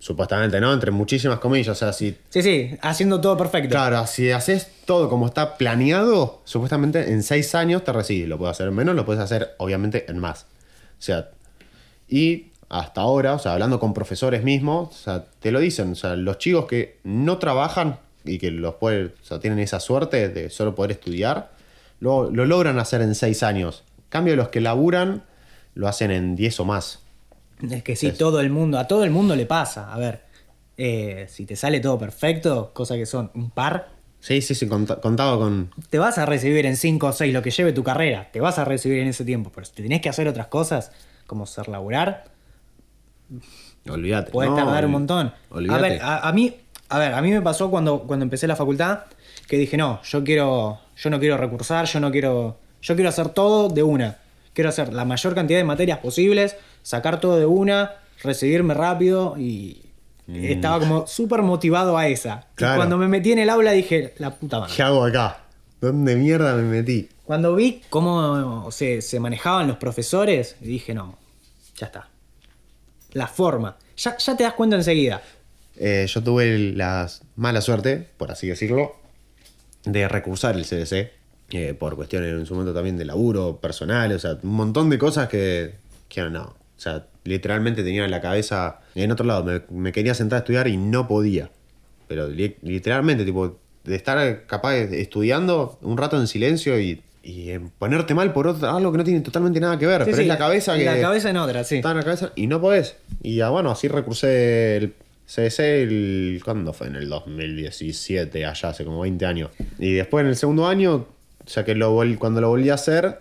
[0.00, 0.72] supuestamente, ¿no?
[0.72, 1.68] Entre muchísimas comillas.
[1.68, 2.18] O sea, si.
[2.30, 3.68] Sí, sí, haciendo todo perfecto.
[3.68, 8.28] Claro, si haces todo como está planeado, supuestamente en seis años te recibes.
[8.28, 10.46] Lo puedes hacer en menos, lo puedes hacer, obviamente, en más.
[10.98, 11.30] O sea,
[12.08, 15.92] y hasta ahora, o sea, hablando con profesores mismos, o sea, te lo dicen.
[15.92, 19.80] O sea, los chicos que no trabajan y que los pueden, o sea, tienen esa
[19.80, 21.52] suerte de solo poder estudiar,
[22.00, 23.84] lo, lo logran hacer en seis años.
[23.98, 25.22] En cambio, los que laburan
[25.74, 27.00] lo hacen en 10 o más.
[27.70, 29.92] Es que sí, todo el mundo, a todo el mundo le pasa.
[29.92, 30.22] A ver,
[30.76, 33.88] eh, si te sale todo perfecto, cosa que son un par,
[34.20, 35.70] Sí, sí, sí, cont- contaba con.
[35.88, 38.58] te vas a recibir en 5 o 6 lo que lleve tu carrera, te vas
[38.58, 40.92] a recibir en ese tiempo, pero si te tenés que hacer otras cosas,
[41.26, 42.24] como ser laburar,
[43.88, 44.30] Olvídate.
[44.32, 45.28] puedes No, tardar un montón.
[45.28, 45.82] A Olvídate.
[45.82, 46.54] ver, a, a mí,
[46.90, 49.00] a ver, a mí me pasó cuando, cuando empecé la facultad
[49.46, 53.30] que dije, no, yo quiero, yo no quiero recursar, yo no quiero, yo quiero hacer
[53.30, 54.18] todo de una.
[54.52, 59.82] Quiero hacer la mayor cantidad de materias posibles, sacar todo de una, recibirme rápido y
[60.28, 62.46] estaba como súper motivado a esa.
[62.52, 62.76] Y Claro.
[62.76, 64.74] cuando me metí en el aula dije, la puta madre.
[64.76, 65.38] ¿Qué hago acá?
[65.80, 67.08] ¿Dónde mierda me metí?
[67.24, 71.16] Cuando vi cómo se, se manejaban los profesores, dije, no,
[71.76, 72.08] ya está.
[73.12, 73.76] La forma.
[73.96, 75.22] Ya, ya te das cuenta enseguida.
[75.82, 78.96] Eh, yo tuve la mala suerte, por así decirlo,
[79.84, 81.10] de recursar el CDC.
[81.52, 84.98] eh, por cuestiones en su momento también de laburo personal, o sea, un montón de
[84.98, 85.74] cosas que,
[86.08, 86.42] que no.
[86.44, 89.42] O sea, literalmente tenía la cabeza en otro lado.
[89.44, 91.50] Me, me quería sentar a estudiar y no podía.
[92.06, 97.50] Pero li- literalmente, tipo, de estar capaz de estudiando un rato en silencio y, y
[97.50, 100.02] en ponerte mal por otro, algo que no tiene totalmente nada que ver.
[100.02, 100.84] Sí, pero sí, es la cabeza que.
[100.84, 101.76] La cabeza en otra, sí.
[101.76, 102.96] Está en la cabeza y no podés.
[103.22, 104.94] Y ya bueno, así recursé el
[105.34, 106.40] CDC el.
[106.44, 106.88] ¿Cuándo fue?
[106.88, 109.50] En el 2017, allá hace como 20 años.
[109.78, 111.06] Y después en el segundo año,
[111.46, 113.20] sea que lo vol- cuando lo volví a hacer,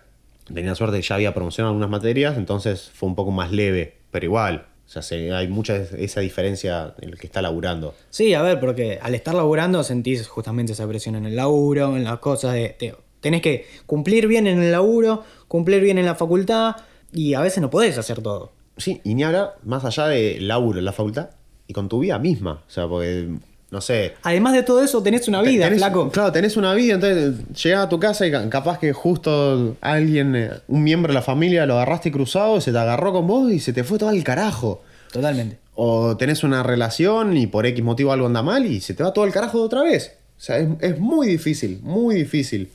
[0.54, 4.26] tenía suerte que ya había promocionado algunas materias, entonces fue un poco más leve, pero
[4.26, 4.66] igual.
[4.88, 7.94] O sea, se- hay mucha es- esa diferencia en el que está laburando.
[8.10, 12.04] Sí, a ver, porque al estar laburando sentís justamente esa presión en el laburo, en
[12.04, 12.70] las cosas de...
[12.70, 16.78] te- tenés que cumplir bien en el laburo, cumplir bien en la facultad
[17.14, 18.54] y a veces no podés hacer todo.
[18.78, 21.30] Sí, y ni hablar más allá de laburo en la facultad
[21.70, 22.54] y con tu vida misma.
[22.68, 23.30] O sea, porque,
[23.72, 26.10] no sé, Además de todo eso, tenés una vida, Tenés- flaco.
[26.10, 30.36] Claro, tenés una vida, entonces llegás a tu casa y ca- capaz que justo alguien,
[30.36, 33.60] eh, un miembro de la familia, lo agarraste cruzado, se te agarró con vos y
[33.60, 34.82] se te fue todo al carajo.
[35.14, 35.60] Totalmente.
[35.76, 39.14] O tenés una relación y por X motivo algo anda mal y se te va
[39.14, 40.14] todo el carajo de otra vez.
[40.38, 42.70] O sea, es, es muy difícil, muy difícil.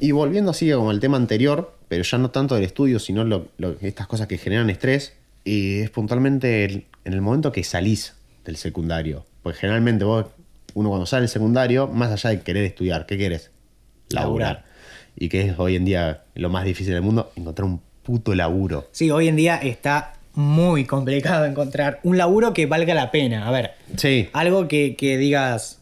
[0.00, 3.46] Y volviendo así como al tema anterior, pero ya no tanto del estudio, sino lo-
[3.58, 5.12] lo- estas cosas que generan estrés,
[5.44, 9.24] y es puntualmente el- en el momento que salís del secundario.
[9.42, 10.26] Porque generalmente vos,
[10.74, 13.50] uno cuando sale del secundario, más allá de querer estudiar, ¿qué querés?
[14.10, 14.48] Laburar.
[14.56, 14.64] Laburar.
[15.16, 18.88] Y que es hoy en día lo más difícil del mundo, encontrar un puto laburo.
[18.92, 23.46] Sí, hoy en día está muy complicado encontrar un laburo que valga la pena.
[23.46, 24.28] A ver, Sí.
[24.32, 25.80] algo que, que digas,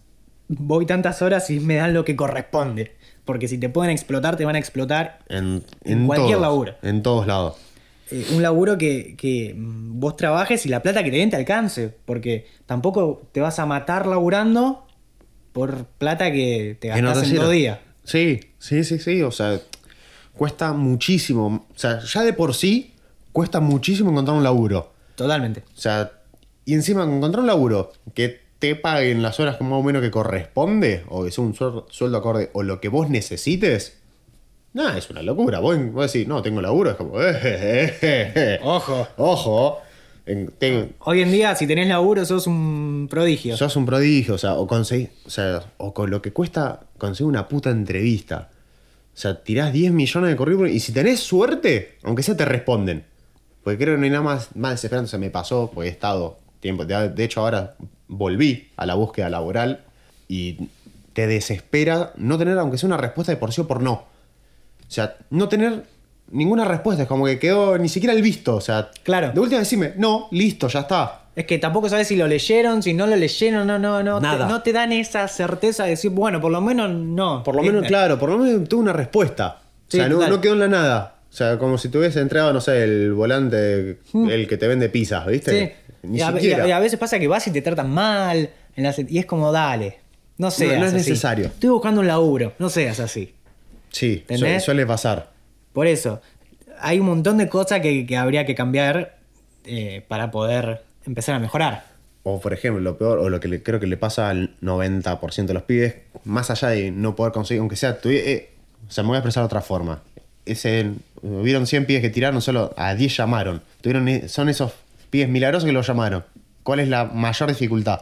[0.49, 2.97] voy tantas horas y me dan lo que corresponde.
[3.25, 6.75] Porque si te pueden explotar, te van a explotar En, En cualquier todos, laburo.
[6.83, 7.55] En todos lados.
[8.11, 11.95] Eh, un laburo que, que, vos trabajes y la plata que te den te alcance.
[12.05, 14.87] Porque tampoco te vas a matar laburando
[15.53, 17.43] por plata que te gastas en sirve.
[17.45, 17.79] dos días.
[18.05, 19.23] Sí, sí, sí, sí.
[19.23, 19.61] O sea,
[20.37, 21.67] cuesta muchísimo.
[21.75, 22.95] O sea, ya de por sí
[23.33, 24.93] cuesta muchísimo encontrar un laburo.
[25.15, 25.63] Totalmente.
[25.77, 26.13] O sea,
[26.65, 30.11] y encima encontrar un laburo que te paguen las horas como más o menos que
[30.11, 34.00] corresponde, o que sea un suel- sueldo acorde, o lo que vos necesites.
[34.73, 35.59] Nada, es una locura.
[35.59, 38.61] Vos, vos decís, no, tengo laburo, es como, eh, eh, eh.
[38.63, 39.07] Ojo.
[39.17, 39.79] Ojo.
[40.27, 43.57] En- ten- Hoy en día, si tenés laburo, sos un prodigio.
[43.57, 47.29] Sos un prodigio, o sea, o conseguir, o sea, o con lo que cuesta conseguir
[47.29, 48.49] una puta entrevista.
[49.13, 53.05] O sea, tirás 10 millones de currículum y si tenés suerte, aunque sea te responden.
[53.65, 55.07] Porque creo que no hay nada más, más desesperante.
[55.07, 56.85] O sea, me pasó, porque he estado tiempo.
[56.85, 57.75] De, de hecho, ahora
[58.07, 59.81] volví a la búsqueda laboral
[60.29, 60.69] y
[61.13, 64.05] te desespera no tener, aunque sea una respuesta de por sí o por no.
[64.91, 65.85] O sea, no tener
[66.33, 67.05] ninguna respuesta.
[67.05, 68.57] Es como que quedó ni siquiera el visto.
[68.57, 69.31] O sea, Claro.
[69.33, 71.17] de última decime, no, listo, ya está.
[71.37, 74.21] Es que tampoco sabes si lo leyeron, si no lo leyeron, no, no, no.
[74.21, 74.47] Nada.
[74.49, 77.45] Te, no te dan esa certeza de decir, bueno, por lo menos no.
[77.45, 79.59] Por lo menos, Eh, claro, por lo menos tuve una respuesta.
[79.87, 81.15] Sí, o sea, no, quedó en la nada.
[81.31, 84.89] O sea, como si te hubiese entregado, no sé, el volante, el que te vende
[84.89, 85.67] pizzas, ¿viste?
[85.67, 85.73] Sí.
[86.09, 86.59] Ni y, a, siquiera.
[86.59, 88.51] y a- y a veces pasa que vas y te tratan mal.
[88.75, 89.99] en y es como, dale.
[90.39, 90.97] No seas no es así.
[91.11, 91.47] necesario.
[91.47, 92.55] Estoy buscando un laburo.
[92.59, 93.35] No seas así.
[93.91, 94.25] Sí,
[94.61, 95.31] suele pasar.
[95.73, 96.21] Por eso,
[96.81, 99.17] hay un montón de cosas que, que habría que cambiar
[99.65, 101.85] eh, para poder empezar a mejorar.
[102.23, 105.47] O, por ejemplo, lo peor, o lo que le- creo que le pasa al 90%
[105.47, 108.51] de los pibes, más allá de no poder conseguir, aunque sea, tuvi- eh,
[108.89, 110.03] O sea, me voy a expresar de otra forma.
[110.45, 110.91] Ese,
[111.23, 113.63] hubieron 100 pibes que tiraron, solo a 10 llamaron.
[113.81, 114.73] Tuvieron, e- son esos
[115.11, 116.25] pibes milagrosos que los llamaron.
[116.63, 118.01] ¿Cuál es la mayor dificultad?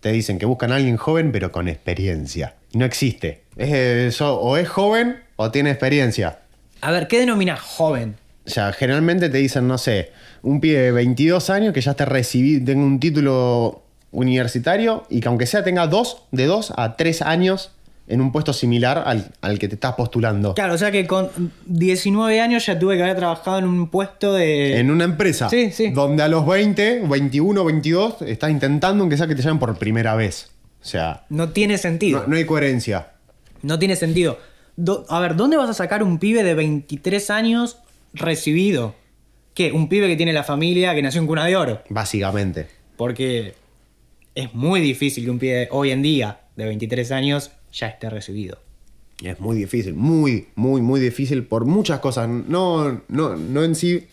[0.00, 2.54] Te dicen que buscan a alguien joven, pero con experiencia.
[2.72, 3.42] No existe.
[3.56, 6.40] Es, eso, o es joven o tiene experiencia.
[6.80, 8.16] A ver, ¿qué denomina joven?
[8.46, 12.04] O sea, generalmente te dicen, no sé, un pibe de 22 años que ya esté
[12.04, 17.22] recibido, tenga un título universitario y que aunque sea tenga dos, de 2 a 3
[17.22, 17.72] años
[18.08, 20.54] en un puesto similar al, al que te estás postulando.
[20.54, 21.28] Claro, o sea que con
[21.66, 24.78] 19 años ya tuve que haber trabajado en un puesto de...
[24.78, 25.90] En una empresa Sí, sí.
[25.90, 30.14] donde a los 20, 21, 22 estás intentando aunque sea que te llamen por primera
[30.14, 30.50] vez.
[30.80, 32.20] O sea, No tiene sentido.
[32.22, 33.08] no, no hay coherencia.
[33.62, 34.38] No tiene sentido.
[34.76, 37.78] Do- a ver, ¿dónde vas a sacar un pibe de 23 años
[38.14, 38.94] recibido?
[39.54, 39.72] ¿Qué?
[39.72, 41.82] Un pibe que tiene la familia que nació en cuna de oro.
[41.88, 42.68] Básicamente.
[42.96, 43.54] Porque
[44.34, 48.58] es muy difícil que un pibe hoy en día de 23 años ya esté recibido.
[49.22, 52.28] Es muy difícil, muy, muy, muy difícil por muchas cosas.
[52.28, 54.06] No, no, no en sí,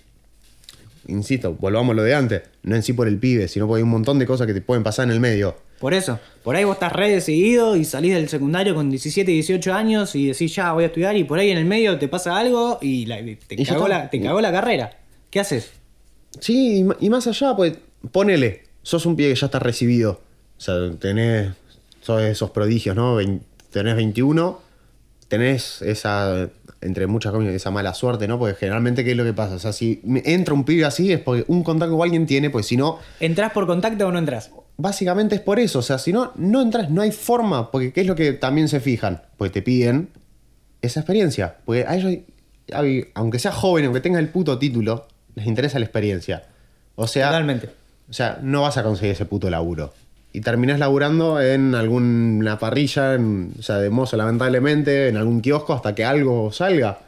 [1.07, 3.83] insisto, volvamos a lo de antes, no en sí por el pibe, sino porque hay
[3.83, 5.55] un montón de cosas que te pueden pasar en el medio.
[5.79, 9.73] Por eso, por ahí vos estás re decidido y salís del secundario con 17, 18
[9.73, 12.37] años y decís ya voy a estudiar y por ahí en el medio te pasa
[12.37, 14.97] algo y la- te, Y cagó la, te cagó la carrera.
[15.29, 15.71] ¿Qué haces?
[16.39, 17.77] Sí, y más allá, pues,
[18.11, 20.21] ponele, sos un pibe que ya está recibido.
[20.57, 21.51] O sea, tenés,
[22.05, 23.17] sos esos prodigios, ¿no?
[23.71, 24.59] Tenés 21,
[25.27, 26.49] tenés esa,
[26.81, 28.37] entre muchas comillas, esa mala suerte, ¿no?
[28.37, 29.55] Porque generalmente, ¿qué es lo que pasa?
[29.55, 32.67] O sea, si entra un pibe así es porque un contacto que alguien tiene, pues
[32.67, 34.51] si no, ¿Entrás por contacto o no entras?
[34.77, 38.01] Básicamente es por eso, o sea, si no, no entras, no hay forma, porque ¿qué
[38.01, 39.23] es lo que también se fijan?
[39.37, 40.09] Pues te piden
[40.81, 42.13] esa experiencia, porque a ellos,
[43.15, 46.43] aunque sea joven, aunque tenga el puto título, les interesa la experiencia.
[46.95, 47.69] O sea, Totalmente.
[48.09, 49.93] o sea, no vas a conseguir ese puto laburo.
[50.35, 55.73] Y terminás laburando en alguna parrilla, en- o sea, de mozo lamentablemente, en algún kiosco
[55.73, 56.99] hasta que algo salga.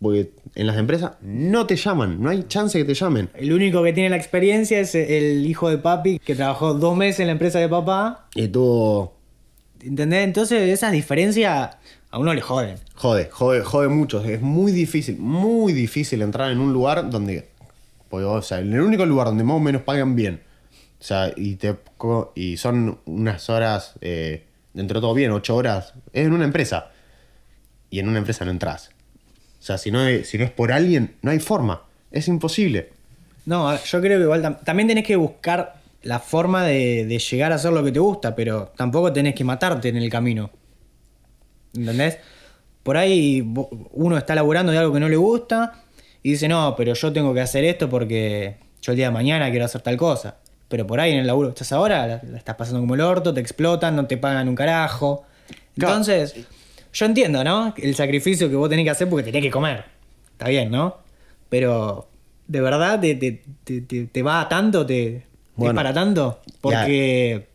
[0.00, 3.28] Porque en las empresas no te llaman, no hay chance que te llamen.
[3.34, 7.20] El único que tiene la experiencia es el hijo de papi que trabajó dos meses
[7.20, 8.26] en la empresa de papá.
[8.34, 9.10] Y tú,
[9.82, 10.24] ¿Entendés?
[10.24, 11.76] Entonces esas diferencias
[12.10, 12.76] a uno le joden.
[12.94, 14.24] Jode, jode, jode mucho.
[14.24, 17.48] Es muy difícil, muy difícil entrar en un lugar donde.
[18.08, 20.40] porque, o sea, en el único lugar donde más o menos pagan bien.
[21.00, 21.76] O sea, y, te,
[22.34, 25.94] y son unas horas, eh, dentro de todo bien, ocho horas.
[26.12, 26.90] Es en una empresa.
[27.88, 28.90] Y en una empresa no entras.
[29.58, 31.84] O sea, si no, es- si no es por alguien, no hay forma.
[32.10, 32.90] Es imposible.
[33.46, 37.52] No, yo creo que igual tam- también tenés que buscar la forma de, de llegar
[37.52, 40.50] a hacer lo que te gusta, pero tampoco tenés que matarte en el camino.
[41.74, 42.18] ¿Entendés?
[42.82, 43.46] Por ahí
[43.92, 45.82] uno está laburando de algo que no le gusta
[46.22, 49.50] y dice, no, pero yo tengo que hacer esto porque yo el día de mañana
[49.50, 50.36] quiero hacer tal cosa.
[50.70, 53.02] Pero por ahí en el laburo que estás ahora, la, la estás pasando como el
[53.02, 55.24] orto, te explotan, no te pagan un carajo.
[55.76, 55.94] Claro.
[55.96, 56.34] Entonces,
[56.92, 57.74] yo entiendo, ¿no?
[57.76, 59.84] El sacrificio que vos tenés que hacer porque tenés que comer.
[60.32, 60.96] Está bien, ¿no?
[61.48, 62.08] Pero,
[62.46, 64.86] ¿de verdad te, te, te- te- va a tanto?
[64.86, 65.22] Te, ¿Es
[65.56, 65.74] Bueno.
[65.74, 66.40] para tanto?
[66.60, 67.48] Porque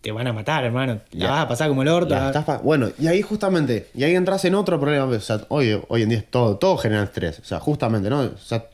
[0.00, 1.00] te van a matar, hermano.
[1.12, 1.30] La Ya.
[1.30, 2.14] vas a pasar como el orto.
[2.14, 5.04] La estás pa- bueno, y ahí justamente, y ahí entras en otro problema.
[5.04, 7.38] O sea, hoy, hoy en día todo, todo genera estrés.
[7.38, 8.20] O sea, justamente, ¿no?
[8.22, 8.66] O sea,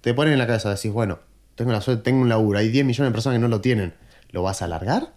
[0.00, 1.18] te ponen en la cabeza, decís, bueno,
[1.60, 3.92] tengo la suerte, tengo un laburo, hay 10 millones de personas que no lo tienen.
[4.30, 5.08] ¿Lo vas a alargar?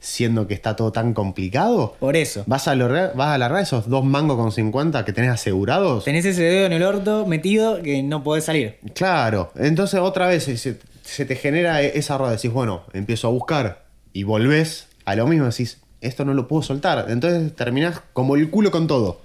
[0.00, 1.94] Siendo que está todo tan complicado.
[2.00, 2.42] Por eso.
[2.46, 6.04] ¿Vas a alargar, vas a alargar esos dos mangos con 50 que tenés asegurados?
[6.04, 8.78] Tenés ese dedo en el orto metido que no podés salir.
[8.94, 13.30] Claro, entonces otra vez se, se te genera e- esa rueda, decís, bueno, empiezo a
[13.30, 17.06] buscar y volvés a lo mismo, decís, esto no lo puedo soltar.
[17.08, 19.22] Entonces terminás como el culo con todo.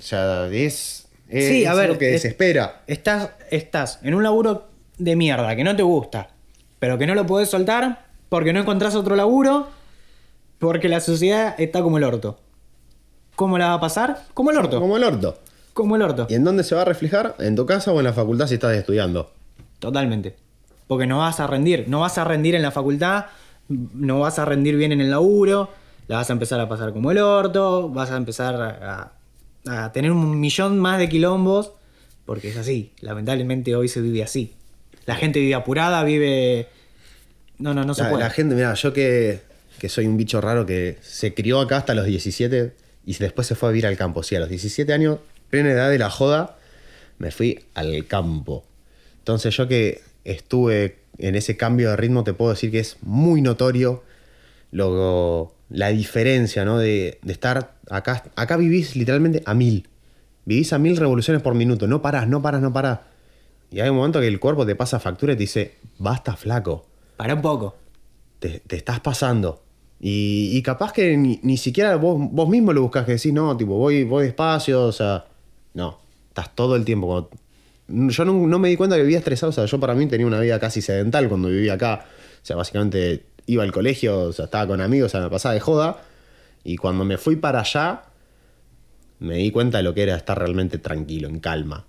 [0.00, 2.82] O sea, es, es, Sí, a ver, algo que es- desespera.
[2.88, 4.67] Estás, estás en un laburo
[4.98, 6.28] de mierda que no te gusta,
[6.78, 9.68] pero que no lo podés soltar porque no encontrás otro laburo,
[10.58, 12.38] porque la sociedad está como el orto.
[13.36, 14.24] ¿Cómo la va a pasar?
[14.34, 14.80] Como el orto.
[14.80, 15.38] Como el orto.
[15.72, 16.26] Como el orto.
[16.28, 17.36] ¿Y en dónde se va a reflejar?
[17.38, 19.30] ¿En tu casa o en la facultad si estás estudiando?
[19.78, 20.36] Totalmente.
[20.88, 21.84] Porque no vas a rendir.
[21.88, 23.26] No vas a rendir en la facultad,
[23.68, 25.70] no vas a rendir bien en el laburo,
[26.08, 29.12] la vas a empezar a pasar como el orto, vas a empezar a,
[29.66, 31.72] a tener un millón más de quilombos,
[32.24, 32.92] porque es así.
[33.00, 34.57] Lamentablemente hoy se vive así.
[35.08, 36.68] La gente vive apurada, vive...
[37.56, 38.24] No, no, no se la, puede.
[38.24, 39.40] la gente, mira, yo que,
[39.78, 42.74] que soy un bicho raro que se crió acá hasta los 17
[43.06, 44.22] y después se fue a vivir al campo.
[44.22, 46.58] Sí, a los 17 años, plena edad de la joda,
[47.16, 48.66] me fui al campo.
[49.20, 53.40] Entonces yo que estuve en ese cambio de ritmo, te puedo decir que es muy
[53.40, 54.04] notorio
[54.72, 56.76] lo, la diferencia, ¿no?
[56.76, 58.24] De, de estar acá.
[58.36, 59.88] Acá vivís literalmente a mil.
[60.44, 61.86] Vivís a mil revoluciones por minuto.
[61.86, 62.98] No parás, no parás, no parás.
[63.70, 66.86] Y hay un momento que el cuerpo te pasa factura y te dice, basta flaco
[67.16, 67.76] Para un poco.
[68.38, 69.62] te, te estás pasando.
[70.00, 73.56] Y, y capaz que ni, ni siquiera vos, vos mismo lo buscas que decís, no,
[73.56, 75.26] tipo, voy, voy despacio, o sea,
[75.74, 77.06] No, estás todo el tiempo.
[77.08, 77.30] cuando-
[78.12, 79.50] Yo no, no me di cuenta que vivía estresado.
[79.50, 82.06] O sea, yo para mí tenía una vida casi sedental cuando vivía acá.
[82.42, 85.54] O sea, básicamente iba al colegio, o sea, estaba con amigos, o sea, me pasaba
[85.54, 86.00] de joda.
[86.64, 88.04] Y cuando me fui para allá,
[89.20, 91.84] me di cuenta de lo que era estar realmente tranquilo, en calma.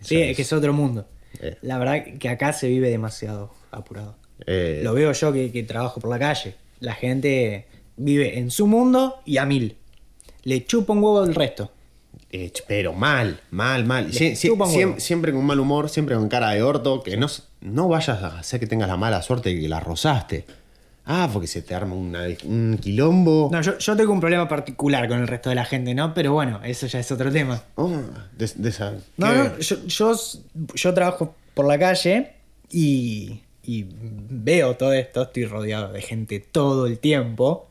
[0.00, 0.30] Sí, ¿Sabes?
[0.30, 1.06] es que es otro mundo.
[1.40, 1.56] Eh.
[1.62, 4.16] La verdad que acá se vive demasiado apurado.
[4.46, 6.54] Eh, Lo veo yo que, que trabajo por la calle.
[6.80, 9.76] La gente vive en su mundo y a mil.
[10.44, 11.70] Le chupa un huevo el resto.
[12.32, 14.10] eh, pero mal, mal, mal.
[14.12, 14.34] Sie-
[14.98, 17.02] siempre con mal humor, siempre con cara de orto.
[17.02, 17.26] Que no,
[17.60, 20.46] no vayas a hacer que tengas la mala suerte de que la rozaste.
[21.06, 23.48] Ah, porque se te arma una- un quilombo.
[23.50, 26.14] No, yo, yo tengo un problema particular con el resto de la gente, ¿no?
[26.14, 27.62] Pero bueno, eso ya es otro tema.
[27.76, 27.90] Oh,
[28.36, 30.14] de, de esa- No, no, yo, yo,
[30.74, 32.32] yo trabajo por la calle
[32.70, 37.68] y, y veo todo esto, estoy rodeado de gente todo el tiempo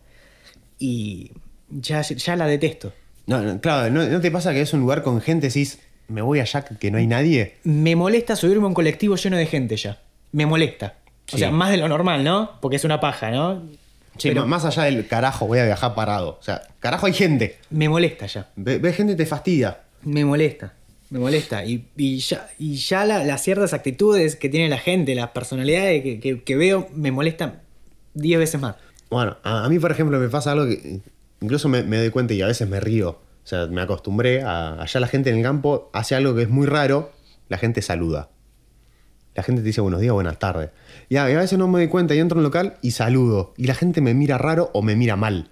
[0.78, 1.32] y
[1.70, 2.94] ya, ya la detesto.
[3.28, 6.22] No, no, claro, ¿no, no te pasa que es un lugar con gente decís, me
[6.22, 7.58] voy allá que no hay nadie?
[7.64, 10.02] Me molesta subirme a un colectivo lleno de gente ya.
[10.32, 10.96] Me molesta.
[11.34, 12.52] O sea, más de lo normal, ¿no?
[12.62, 13.62] Porque es una paja, ¿no?
[14.18, 16.38] Sí, Pero más allá del carajo, voy a viajar parado.
[16.40, 17.58] O sea, carajo hay gente.
[17.70, 18.50] me molesta ya.
[18.56, 19.80] Ve, ve gente te fastidia.
[20.04, 20.74] Me molesta.
[21.10, 21.64] Me molesta.
[21.66, 26.04] Y, y ya, y ya la- las ciertas actitudes que tiene la gente, las personalidades
[26.04, 27.62] que, que- que veo, me molestan
[28.14, 28.76] 10 veces más.
[29.10, 31.00] Bueno, a, a mí, por ejemplo, me pasa algo que
[31.42, 33.10] incluso me, me doy cuenta y a veces me río.
[33.44, 34.82] O sea, me acostumbré a.
[34.82, 37.12] Allá la gente en el campo hace algo que es muy raro.
[37.48, 38.30] La gente saluda.
[39.36, 40.70] La gente te dice buenos días, buenas tardes.
[41.10, 43.54] Y a, veces no me doy cuenta y entro en un local y saludo.
[43.58, 45.50] Y la gente me mira raro o me mira mal.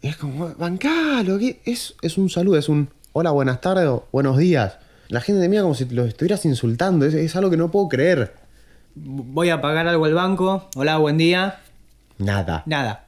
[0.00, 1.38] Y es como, bancalo.
[1.64, 4.78] Es, es un saludo, es un hola, buenas tardes o buenos días.
[5.08, 7.04] La gente te mira como si lo estuvieras insultando.
[7.04, 8.32] Es, es algo que no puedo creer.
[8.94, 10.68] Voy a pagar algo al banco.
[10.76, 11.58] Hola, buen día.
[12.18, 12.62] Nada.
[12.66, 13.06] Nada.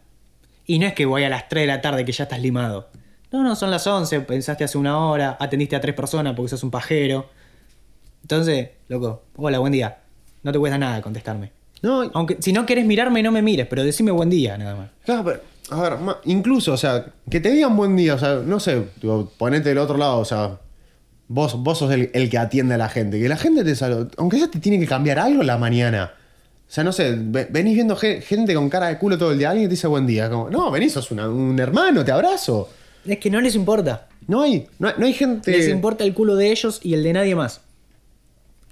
[0.67, 2.89] Y no es que voy a las 3 de la tarde que ya estás limado.
[3.31, 6.65] No, no, son las 11, pensaste hace una hora, atendiste a tres personas porque sos
[6.65, 7.29] un pajero.
[8.23, 10.00] Entonces, loco, hola, buen día.
[10.43, 11.53] No te cuesta nada contestarme.
[11.83, 14.91] No, Aunque si no querés mirarme, no me mires, pero decime buen día nada más.
[15.05, 18.61] Claro, pero, a ver, incluso, o sea, que te digan buen día, o sea, no
[18.61, 20.59] sé, tipo, ponete del otro lado, o sea,
[21.29, 24.09] vos, vos sos el, el que atiende a la gente, que la gente te saluda,
[24.19, 26.13] aunque sea te tiene que cambiar algo en la mañana.
[26.69, 29.39] O sea, no sé, ve- venís viendo ge- gente con cara de culo todo el
[29.39, 32.69] día, alguien te dice buen día, como, no, venís, sos una- un hermano, te abrazo.
[33.07, 34.09] Es que no les importa.
[34.29, 35.51] No hay, no hay, no hay gente...
[35.51, 37.63] Les importa el culo de ellos y el de nadie más.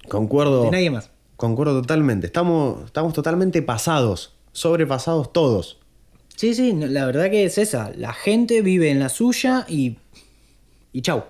[0.07, 0.63] Concuerdo.
[0.63, 1.09] De nadie más.
[1.39, 2.27] Concuerdo totalmente.
[2.27, 5.79] Estamos, estamos totalmente pasados, sobrepasados todos.
[6.35, 7.91] Sí, sí, la verdad que es esa.
[7.95, 9.95] La gente vive en la suya y.
[10.91, 11.23] y chau.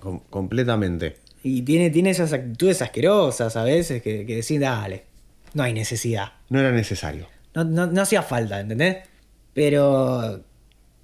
[0.00, 1.18] Com- completamente.
[1.42, 5.04] Y tiene, tiene esas actitudes asquerosas a veces que, que decís, dale,
[5.52, 6.32] no hay necesidad.
[6.48, 7.26] No era necesario.
[7.54, 9.06] No, no, no hacía falta, ¿entendés?
[9.52, 10.40] Pero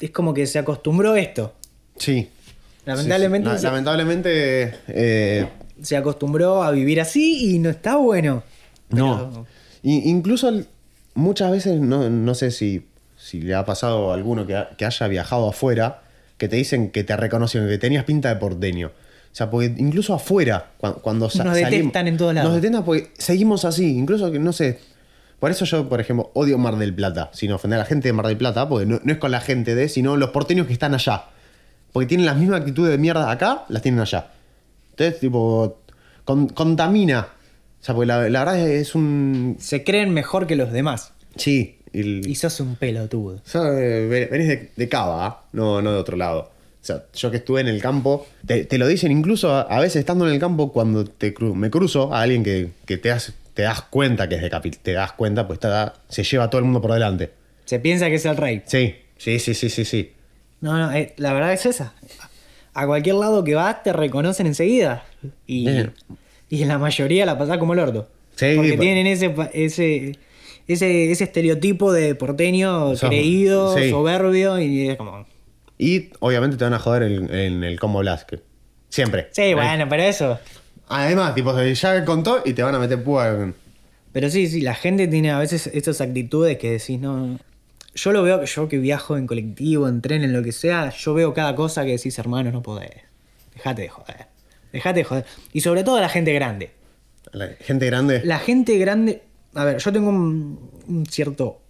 [0.01, 1.53] es como que se acostumbró esto.
[1.99, 2.31] Sí.
[2.87, 3.61] Lamentablemente Sí, sí.
[3.61, 5.47] se- La- lamentablemente eh,
[5.83, 8.43] Se acostumbró a vivir así y no está bueno.
[8.91, 9.47] No.
[9.83, 10.53] I- incluso
[11.15, 14.85] muchas veces, no, no sé si, si le ha pasado a alguno que, ha- que
[14.85, 16.03] haya viajado afuera,
[16.39, 18.89] que te dicen que te reconocieron, que tenías pinta de porteño.
[18.89, 22.51] O sea, porque incluso afuera, cua- cuando, sa- Nos detestan en todos lados.
[22.51, 23.97] Nos detestan porque seguimos así.
[23.97, 24.81] Incluso que, no sé.
[25.39, 28.13] Por eso yo, por ejemplo, odio Mar del Plata, sin ofender a la gente de
[28.13, 30.73] Mar del Plata, porque no, no es con la gente de, sino los porteños que
[30.75, 31.25] están allá.
[31.93, 34.27] Porque tienen las mismas actitudes de mierda acá, las tienen allá.
[35.21, 35.81] Tipo,
[36.25, 37.29] con- contamina.
[37.81, 39.57] O sea, porque la, la verdad es un.
[39.59, 41.13] Se creen mejor que los demás.
[41.37, 41.77] Sí.
[41.93, 43.37] el- Y sos un pelotudo.
[43.37, 45.45] o sea, eh, ve- venís de, de Cava, ¿ah?
[45.53, 46.51] no, no de otro lado.
[46.83, 49.81] O sea, yo que estuve en el campo, te, te lo dicen incluso a, a
[49.81, 53.09] veces estando en el campo, cuando te cru- me cruzo a alguien que, que te,
[53.11, 56.45] das, te das cuenta que es de capital, te das cuenta, pues está, se lleva
[56.45, 57.31] a todo el mundo por delante.
[57.67, 58.63] Se piensa que es el rey.
[58.67, 60.13] Sí, sí, sí, sí, sí, sí.
[60.63, 61.93] No, no, eh, la verdad es esa.
[62.75, 65.05] A cualquier lado que vas te reconocen enseguida.
[65.47, 65.93] Y, Bien.
[66.49, 68.09] y en la mayoría la pasás como el orto.
[68.37, 70.19] Sí, Porque pa- tienen ese, ese,
[70.69, 73.91] ese, ese estereotipo de porteño creído, sí.
[73.91, 75.27] soberbio y es como...
[75.79, 78.41] Y obviamente te van a joder en, en el combo Blasque.
[78.89, 79.29] Siempre.
[79.33, 79.55] Sí, ¿Eh?
[79.55, 80.39] bueno, pero eso...
[80.89, 83.53] Además, tipo, ya contó y te van a meter púa.
[84.13, 87.39] Pero sí, sí, la gente tiene a veces estas actitudes que decís, no...
[87.95, 91.15] Yo lo veo, yo que viajo en colectivo, en tren, en lo que sea, yo
[91.15, 92.91] veo cada cosa que decís, hermano, no podés.
[93.55, 94.27] Dejate de joder.
[94.73, 95.25] Dejate de joder.
[95.53, 96.71] Y sobre todo la gente grande.
[97.33, 98.21] La gente grande.
[98.25, 99.23] La gente grande.
[99.55, 101.61] A ver, yo tengo un, un cierto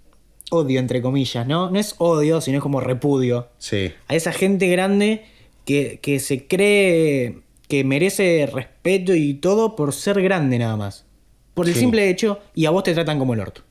[0.51, 1.71] odio, entre comillas, ¿no?
[1.71, 3.49] No es odio, sino es como repudio.
[3.59, 3.93] Sí.
[4.09, 5.25] A esa gente grande
[5.65, 11.07] que, que se cree que merece respeto y todo por ser grande nada más.
[11.55, 11.81] Por el Sí.
[11.81, 13.63] simple hecho, y a vos te tratan como el orto.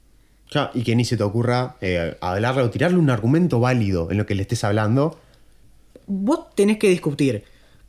[0.49, 4.17] Claro, y que ni se te ocurra eh, hablarle o tirarle un argumento válido en
[4.17, 5.19] lo que le estés hablando.
[6.07, 7.43] Vos tenés que discutir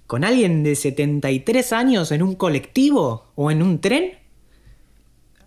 [0.06, 4.18] con alguien de 73 años en un colectivo o en un tren,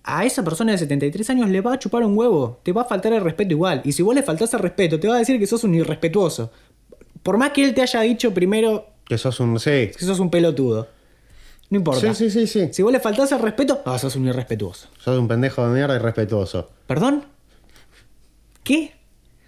[0.05, 2.59] a esa persona de 73 años le va a chupar un huevo.
[2.63, 3.81] Te va a faltar el respeto igual.
[3.83, 6.49] Y si vos le faltás el respeto, te va a decir que sos un irrespetuoso.
[7.21, 9.59] Por más que él te haya dicho primero Que sos un.
[9.59, 9.91] Sí.
[9.97, 10.87] que sos un pelotudo.
[11.73, 12.13] No importa.
[12.13, 12.69] Sí, sí, sí, sí.
[12.71, 14.89] Si vos le faltás el respeto, ah, sos un irrespetuoso.
[14.99, 16.69] Sos un pendejo de mierda y respetuoso.
[16.85, 17.25] ¿Perdón?
[18.63, 18.93] ¿Qué?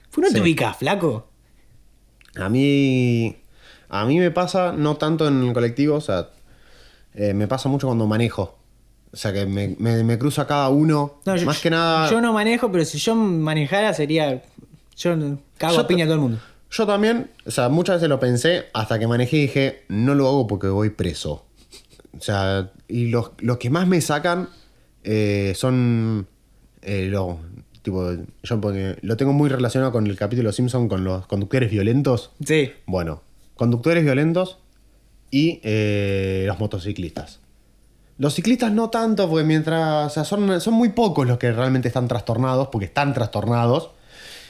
[0.09, 0.41] ¿Fue no te Sí.
[0.41, 1.27] ubicás, flaco?
[2.35, 3.37] A mí.
[3.89, 6.29] A mí me pasa, no tanto en el colectivo, o sea.
[7.13, 8.57] eh, me pasa mucho cuando manejo.
[9.13, 11.19] O sea, que me, me, me cruza cada uno.
[11.25, 12.09] No, yo- más que nada.
[12.11, 14.41] Yo no manejo, pero si yo manejara sería.
[14.97, 15.15] Yo
[15.59, 16.39] cago Yo a piña a todo el mundo.
[16.71, 20.27] Yo también, o sea, muchas veces lo pensé hasta que manejé y dije, no lo
[20.27, 21.44] hago porque voy preso.
[22.17, 24.49] O sea, y los, los que más me sacan
[25.03, 26.27] eh, son
[26.81, 27.35] eh, los.
[27.81, 28.09] Tipo,
[28.41, 32.31] yo porque lo tengo muy relacionado con el capítulo Simpson con los conductores violentos.
[32.43, 32.71] Sí.
[32.87, 33.21] Bueno,
[33.55, 34.57] conductores violentos
[35.29, 37.39] y eh, los motociclistas.
[38.17, 40.07] Los ciclistas no tanto, porque mientras.
[40.07, 43.91] O sea, son, son muy pocos los que realmente están trastornados, porque están trastornados.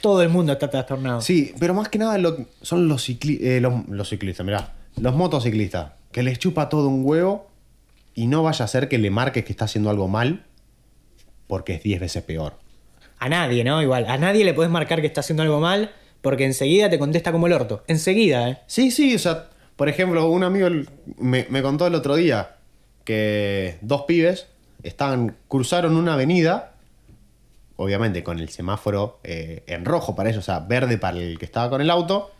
[0.01, 1.19] Todo el mundo está trastornado.
[1.21, 4.73] Sí, pero más que nada lo- son los, cicli- eh, los, los ciclistas, mirá.
[4.97, 7.47] Los motociclistas, que les chupa todo un huevo
[8.15, 10.45] y no vaya a ser que le marques que está haciendo algo mal,
[11.47, 12.57] porque es 10 veces peor.
[13.19, 13.81] A nadie, ¿no?
[13.81, 14.05] Igual.
[14.07, 15.91] A nadie le puedes marcar que está haciendo algo mal
[16.21, 17.83] porque enseguida te contesta como el orto.
[17.87, 18.57] Enseguida, ¿eh?
[18.65, 20.69] Sí, sí, o sea, por ejemplo, un amigo
[21.17, 22.55] me, me contó el otro día
[23.03, 24.47] que dos pibes
[24.81, 26.73] estaban, cruzaron una avenida,
[27.75, 31.45] obviamente con el semáforo eh, en rojo para ellos, o sea, verde para el que
[31.45, 32.31] estaba con el auto.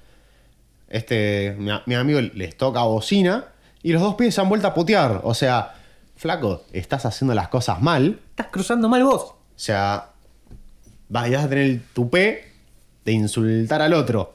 [0.88, 3.49] Este, mi, mi amigo les toca bocina
[3.86, 5.21] y los dos pibes se han vuelto a putear.
[5.23, 5.73] O sea,
[6.15, 8.19] flaco, estás haciendo las cosas mal.
[8.31, 9.21] Estás cruzando mal vos.
[9.23, 10.09] O sea,
[11.07, 12.45] vas vas a tener el tupé
[13.05, 14.33] de insultar al otro.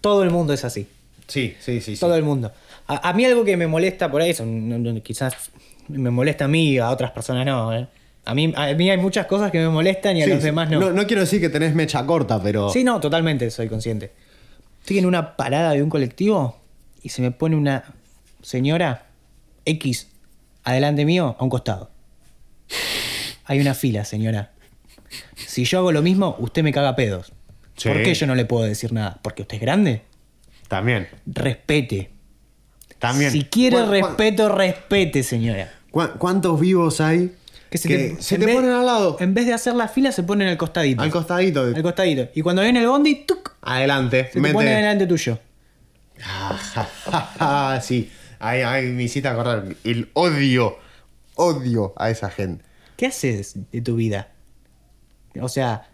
[0.00, 0.86] Todo el mundo es así.
[1.26, 1.96] Sí, sí, sí.
[1.96, 2.00] sí.
[2.00, 2.52] Todo el mundo.
[2.86, 5.34] A, a mí algo que me molesta por no- no, quizás
[5.88, 7.74] me molesta a mí, a otras personas no.
[7.76, 7.88] ¿eh?
[8.26, 10.70] A, mí, a mí hay muchas cosas que me molestan y a Sí, los demás
[10.70, 10.78] no.
[10.92, 11.06] no.
[11.06, 12.70] quiero decir que tenés mecha corta, pero.
[12.70, 14.12] Sí, no, totalmente soy consciente.
[14.82, 16.56] Estoy en una parada de un colectivo
[17.02, 17.82] y se me pone una
[18.42, 19.06] señora
[19.64, 20.08] X
[20.64, 21.90] adelante mío a un costado.
[23.44, 24.52] Hay una fila, señora.
[25.36, 27.32] Si yo hago lo mismo, usted me caga pedos.
[27.76, 27.88] Sí.
[27.88, 29.18] ¿Por qué yo no le puedo decir nada?
[29.22, 30.02] ¿Porque usted es grande?
[30.68, 31.08] También.
[31.26, 32.10] Respete.
[32.98, 33.30] También.
[33.30, 35.72] Si quiere ¿Cuán- cuán- respeto, respete, señora.
[35.90, 37.32] cuán- ¿Cuántos vivos hay
[37.70, 39.16] que se te, vez- ponen al lado?
[39.20, 41.00] En vez de hacer la fila, se ponen al costadito.
[41.02, 41.62] Al costadito.
[41.62, 42.28] Al costadito.
[42.34, 43.52] Y cuando viene el bondi, ¡tuc!
[43.62, 44.24] Adelante.
[44.26, 44.54] se te mete.
[44.54, 45.38] pone delante tuyo.
[47.40, 48.10] Ah, sí.
[48.38, 49.64] Ahí, ahí me hiciste acordar.
[49.84, 50.76] El odio.
[51.34, 52.64] Odio a esa gente.
[52.96, 54.32] ¿Qué haces de tu vida?
[55.40, 55.88] O sea,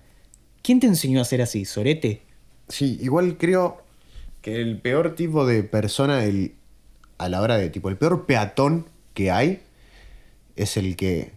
[0.62, 1.64] ¿quién te enseñó a ser así?
[1.64, 2.22] ¿Sorete?
[2.68, 3.82] Sí, igual creo
[4.40, 6.54] que el peor tipo de persona el-
[7.18, 9.62] a la hora de tipo, el peor peatón que hay
[10.56, 11.32] es el que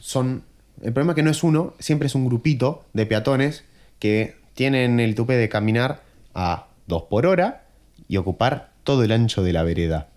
[0.00, 0.44] son.
[0.82, 3.64] El problema es que no es uno, siempre es un grupito de peatones
[3.98, 6.02] que tienen el tupe de caminar
[6.34, 7.66] a 2 por hora
[8.08, 10.08] y ocupar todo el ancho de la vereda.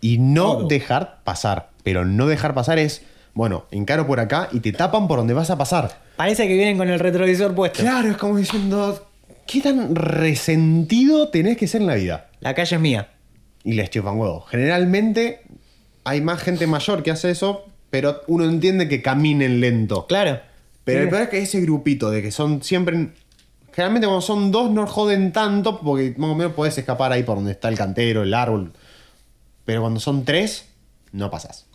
[0.00, 1.70] Y no dejar pasar.
[1.84, 3.02] Pero no dejar pasar es,
[3.34, 5.92] bueno, encaro por acá y te tapan por donde vas a pasar.
[6.16, 7.82] Parece que vienen con el retrovisor puesto.
[7.82, 9.06] Claro, es como diciendo,
[9.46, 12.30] ¿qué tan resentido tenés que ser en la vida?
[12.40, 13.10] La calle es mía.
[13.62, 14.44] Y les chupan huevos.
[14.48, 15.42] Generalmente
[16.02, 20.08] hay más gente mayor que hace eso, pero uno entiende que caminen lento.
[20.08, 20.40] Claro.
[20.82, 23.10] Pero el peor es que ese grupito de que son siempre...
[23.74, 27.36] Generalmente cuando son dos no joden tanto porque más o menos podés escapar ahí por
[27.36, 28.72] donde está el cantero, el árbol.
[29.64, 30.66] Pero cuando son tres,
[31.12, 31.66] no pasas.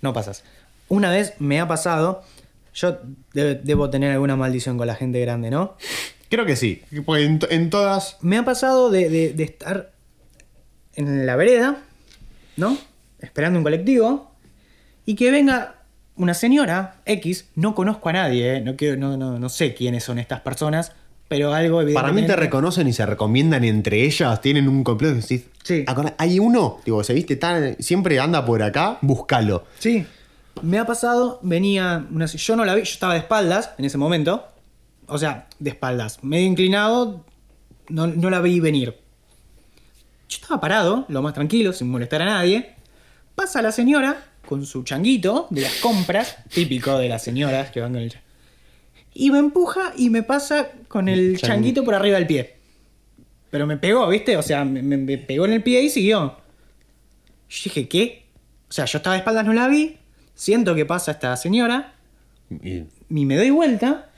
[0.00, 0.44] No pasas.
[0.88, 2.22] Una vez me ha pasado.
[2.74, 2.98] Yo
[3.32, 5.76] de- debo tener alguna maldición con la gente grande, ¿no?
[6.28, 6.82] Creo que sí.
[7.06, 8.18] Porque en, to- en todas...
[8.20, 9.92] Me ha pasado de, de- de estar
[10.94, 11.78] en la vereda,
[12.56, 12.76] ¿no?
[13.20, 14.30] Esperando un colectivo.
[15.06, 15.76] Y que venga
[16.16, 17.46] una señora X.
[17.54, 18.60] No conozco a nadie, ¿eh?
[18.60, 20.92] no, quiero- no, no, no sé quiénes son estas personas.
[21.28, 25.14] Pero algo Para mí te evidentemente- reconocen y se recomiendan entre ellas, tienen un complejo.
[25.16, 25.84] decís, Sí.
[25.86, 27.76] "Acordá, Hay uno, digo, se viste tan.
[27.80, 29.64] Siempre anda por acá, búscalo.
[29.80, 30.06] Sí.
[30.62, 33.98] Me ha pasado, venía una, yo no la vi, yo estaba de espaldas en ese
[33.98, 34.46] momento.
[35.08, 37.24] O sea, de espaldas, medio inclinado,
[37.88, 38.96] no, no la vi venir.
[40.28, 42.74] Yo estaba parado, lo más tranquilo, sin molestar a nadie.
[43.34, 44.16] Pasa la señora
[44.48, 48.10] con su changuito de las compras, típico de las señoras que van con el
[49.18, 52.56] Y me empuja y me pasa con el Chan- changuito por arriba del pie.
[53.50, 54.36] Pero me pegó, ¿viste?
[54.36, 56.36] O sea, me pegó en el pie y siguió.
[57.48, 58.26] Yo dije, ¿qué?
[58.68, 59.96] O sea, yo estaba de espaldas, no la vi.
[60.34, 61.94] Siento que pasa esta señora.
[62.50, 64.10] Y- Y me doy vuelta.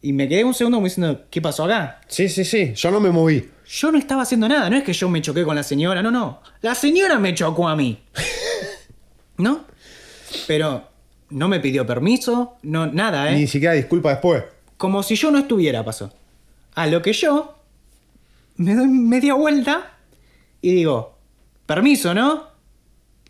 [0.00, 2.00] Y me quedé un segundo como diciendo, ¿qué pasó acá?
[2.08, 2.72] Sí, sí, sí.
[2.74, 3.50] Yo no me moví.
[3.68, 6.10] Yo no estaba haciendo nada, no es que yo me choqué con la señora, no,
[6.10, 6.40] no.
[6.62, 8.02] La señora me chocó a mí.
[9.38, 9.64] ¿No?
[10.48, 10.90] Pero
[11.32, 13.36] no me pidió permiso, no, nada, ¿eh?
[13.36, 14.44] Ni siquiera disculpa después.
[14.76, 16.12] Como si yo no estuviera, pasó.
[16.74, 17.56] A lo que yo
[18.56, 19.92] me doy media vuelta
[20.60, 21.18] y digo,
[21.66, 22.48] permiso, ¿no?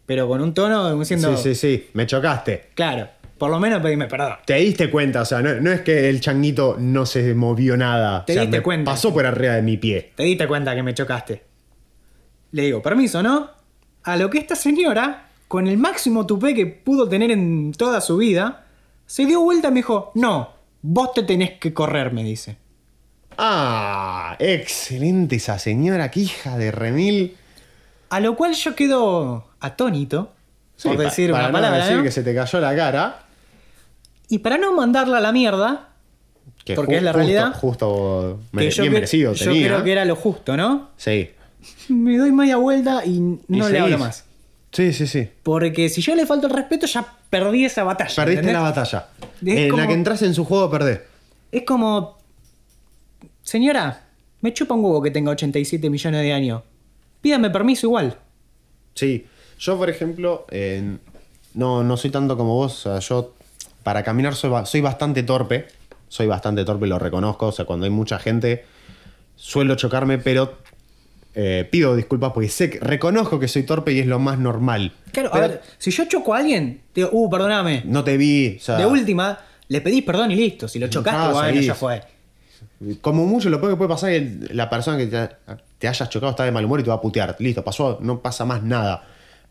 [0.07, 1.89] Pero con un tono como diciendo, Sí, sí, sí.
[1.95, 2.71] Me chocaste.
[2.75, 4.35] claro, por lo menos pedime perdón.
[4.45, 8.25] Te diste cuenta, o sea, no, no es que el changuito no se movió nada.
[8.25, 8.91] Te o sea, diste me cuenta.
[8.91, 10.13] Pasó por arriba de mi pie.
[10.15, 11.43] Te diste cuenta que me chocaste.
[12.53, 13.51] Le digo, permiso, ¿no?
[14.05, 18.17] A lo que esta señora, con el máximo tupé que pudo tener en toda su
[18.17, 18.65] vida,
[19.05, 20.49] se dio vuelta y me dijo, no,
[20.81, 22.57] vos te tenés que correr, me dice.
[23.37, 27.37] Ah, excelente esa señora, que hija de remil.
[28.09, 30.33] A lo cual yo quedo atónito,
[30.83, 32.03] por pa- decir para una no palabra, decir ¿no?
[32.03, 33.23] que se te cayó la cara.
[34.31, 35.89] Y para no mandarla a la mierda,
[36.65, 37.55] Que Porque es la justo- realidad.
[37.61, 39.67] Justo que mere- yo, bien merecido yo tenía.
[39.69, 40.89] creo que era lo justo, ¿no?
[40.97, 41.29] Sí.
[41.91, 44.25] Me doy media vuelta y Y no le hablo más.
[44.73, 45.29] Sí, sí, sí.
[45.43, 48.15] Porque si yo le falto el respeto, ya perdí esa batalla.
[48.15, 48.55] Perdiste ¿entendés?
[48.55, 49.09] la batalla.
[49.45, 51.01] Es en como- la que entras en su juego, perdés.
[51.51, 52.19] Es como.
[53.43, 54.05] Señora,
[54.41, 56.63] me chupa un huevo que tenga 87 millones de años.
[57.21, 58.17] Pídame permiso igual.
[58.95, 59.27] Sí.
[59.59, 60.97] Yo, por ejemplo, eh,
[61.55, 62.87] no, no soy tanto como vos.
[62.87, 63.35] O sea, yo
[63.83, 65.67] para caminar soy, soy bastante torpe.
[66.09, 67.47] Soy bastante torpe, lo reconozco.
[67.49, 68.65] O sea, cuando hay mucha gente,
[69.37, 70.59] suelo chocarme, pero
[71.35, 74.93] eh, pido disculpas porque sé que reconozco que soy torpe y es lo más normal.
[75.13, 77.83] Claro, Pero a ver, si yo choco a alguien, digo, uh, perdóname.
[77.87, 78.57] No te vi.
[78.59, 80.69] O sea, De última, le pedís perdón y listo.
[80.69, 82.03] Si lo chocaste, Ah, bueno, ya fue.
[83.01, 85.29] Como mucho, lo peor que puede pasar es que la persona que te,
[85.79, 87.37] te hayas chocado está de mal humor y te va a putear.
[87.39, 89.05] Listo, pasó, no pasa más nada.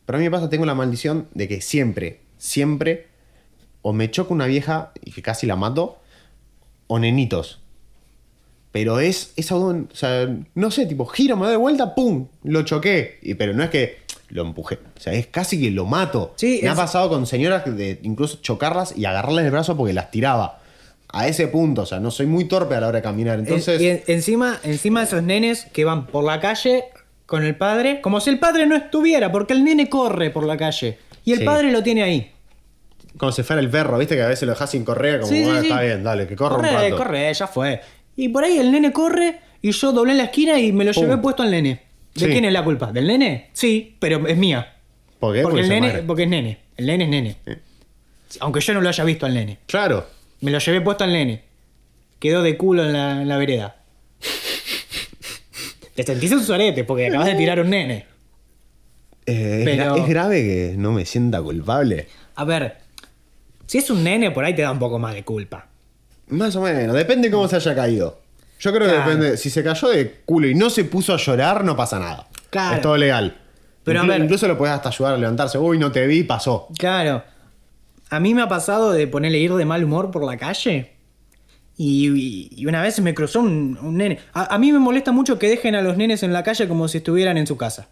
[0.06, 3.08] Pero a mí me pasa, tengo la maldición de que siempre, siempre,
[3.82, 6.00] o me choca una vieja y que casi la mato,
[6.88, 7.61] o nenitos.
[8.72, 12.28] Pero es, es algo, o sea, no sé, tipo, giro, me doy vuelta, ¡pum!
[12.44, 13.20] Lo choqué.
[13.22, 13.98] Y, pero no es que
[14.30, 14.76] lo empujé.
[14.98, 16.34] O sea, es casi que lo mato.
[16.38, 20.10] Sí, me ha pasado con señoras de incluso chocarlas y agarrarles el brazo porque las
[20.10, 20.60] tiraba.
[21.14, 23.40] A ese punto, o sea, no soy muy torpe a la hora de caminar.
[23.40, 26.86] Entonces, En- y en- encima, encima esos nenes que van por la calle
[27.26, 30.56] con el padre, como si el padre no estuviera, porque el nene corre por la
[30.56, 30.98] calle.
[31.26, 31.44] Y el Sí.
[31.46, 32.32] padre lo tiene ahí.
[33.18, 34.16] como si fuera el perro, ¿viste?
[34.16, 35.68] Que a veces lo dejas sin correa, como, Sí, sí, "Ah, sí.
[35.68, 36.98] está bien, dale, que corra corre, un rato.
[36.98, 37.82] corre, ya fue.
[38.22, 40.94] Y por ahí el nene corre y yo doblé en la esquina y me lo
[40.94, 41.04] Pum.
[41.04, 41.82] llevé puesto al nene.
[42.14, 42.32] ¿De Sí.
[42.32, 42.92] quién es la culpa?
[42.92, 43.50] ¿Del nene?
[43.54, 44.76] Sí, pero es mía.
[45.20, 45.42] ¿Por qué?
[45.42, 46.04] Porque, el se nene, muere.
[46.04, 46.58] porque es nene.
[46.78, 47.36] El nene es nene.
[48.42, 49.58] Aunque yo no lo haya visto al nene.
[49.66, 50.06] Claro.
[50.42, 51.42] Me lo llevé puesto al nene.
[52.20, 53.78] Quedó de culo en la, en la vereda.
[55.96, 58.06] Te sentís un sorete porque acabas de tirar un nene.
[59.26, 62.08] Eh, es Pero- gra- es grave que no me sienta culpable.
[62.36, 62.78] A ver,
[63.66, 65.68] si es un nene, por ahí te da un poco más de culpa.
[66.32, 68.20] Más o menos, depende cómo se haya caído.
[68.60, 69.04] Yo creo Claro.
[69.04, 69.38] que depende.
[69.38, 72.28] Si se cayó de culo y no se puso a llorar, no pasa nada.
[72.50, 72.76] Claro.
[72.76, 73.38] Es todo legal.
[73.84, 75.58] Pero a Inclu- ver- Incluso lo puedes hasta ayudar a levantarse.
[75.58, 76.68] Uy, no te vi, pasó.
[76.78, 77.24] Claro.
[78.10, 80.92] A mí me ha pasado de ponerle ir de mal humor por la calle.
[81.78, 84.20] Y, y- y una vez me cruzó un, un nene.
[84.34, 86.88] A, a mí me molesta mucho que dejen a los nenes en la calle como
[86.88, 87.88] si estuvieran en su casa.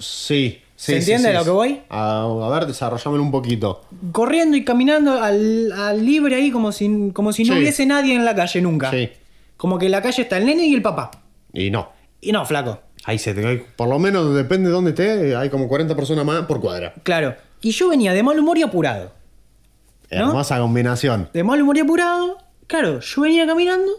[0.00, 0.60] Sí.
[0.78, 1.34] ¿Se sí, entiende sí.
[1.34, 1.80] a lo que voy?
[1.88, 3.84] A, a ver, desarrollámelo un poquito.
[4.12, 8.24] Corriendo y caminando al, al libre ahí como si, como si no hubiese nadie en
[8.24, 8.88] la calle nunca.
[8.92, 9.10] Sí.
[9.56, 11.10] Como que en la calle está el nene y el papá.
[11.52, 11.88] Y no.
[12.20, 12.78] Y no, flaco.
[13.06, 16.42] Ahí se te Por lo menos depende de dónde esté, hay como 40 personas más
[16.46, 16.94] por cuadra.
[17.02, 17.34] Claro.
[17.60, 19.12] Y yo venía de mal humor y apurado.
[20.12, 20.28] ¿No?
[20.28, 21.28] Hermosa combinación.
[21.32, 22.38] De mal humor y apurado.
[22.68, 23.90] Claro, yo venía caminando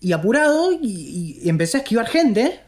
[0.00, 2.60] y apurado y, y empecé a esquivar gente.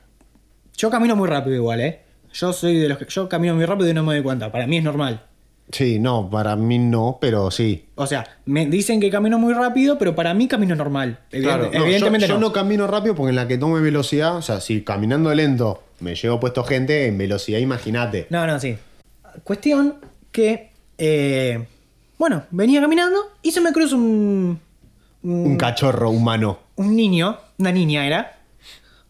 [0.77, 2.10] Yo camino muy rápido igual, ¿eh?
[2.33, 3.07] Yo soy de los que...
[3.07, 4.51] Yo camino muy rápido y no me doy cuenta.
[4.53, 5.25] Para mí es normal.
[5.73, 7.87] Sí, no, para mí no, pero sí.
[7.95, 11.21] O sea, me dicen que camino muy rápido, pero para mí camino normal.
[11.31, 12.49] Evidente- Claro, no, evidentemente yo, yo no.
[12.49, 16.15] no camino rápido porque en la que tome velocidad, o sea, si caminando lento me
[16.17, 18.27] llevo puesto gente, en velocidad imagínate.
[18.31, 18.77] No, no, sí.
[19.45, 19.97] Cuestión
[20.33, 20.71] que...
[20.99, 21.65] eh,
[22.19, 24.59] bueno, venía caminando y se me cruza un...
[25.23, 26.59] Un cachorro humano.
[26.77, 28.40] un niño, una niña era.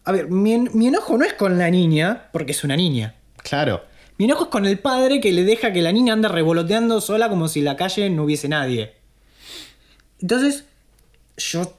[0.03, 3.15] A ver, mi, en- mi enojo no es con la niña, porque es una niña.
[3.37, 3.83] Claro.
[4.17, 7.29] Mi enojo es con el padre que le deja que la niña ande revoloteando sola
[7.29, 8.93] como si en la calle no hubiese nadie.
[10.21, 10.65] Entonces,
[11.37, 11.73] yo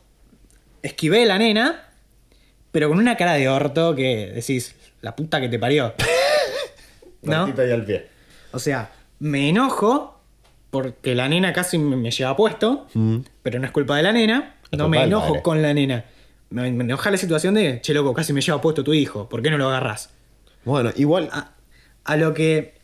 [0.83, 1.89] esquivé la nena,
[2.73, 5.95] pero con una cara de orto que decís, la puta que te parió.
[7.23, 7.45] ¿No?
[7.45, 8.09] Ahí al pie.
[8.53, 10.21] O sea, me enojo
[10.71, 12.87] porque la nena casi me lleva puesto,
[13.43, 14.57] pero no es culpa de la nena.
[14.71, 16.05] Es No me enojo con la nena.
[16.53, 19.43] Me, me enoja la situación de, che loco, casi me lleva puesto tu hijo, ¿por
[19.43, 20.11] qué no lo agarras?
[20.65, 21.29] Bueno, igual.
[21.33, 21.53] A,
[22.05, 22.75] a lo que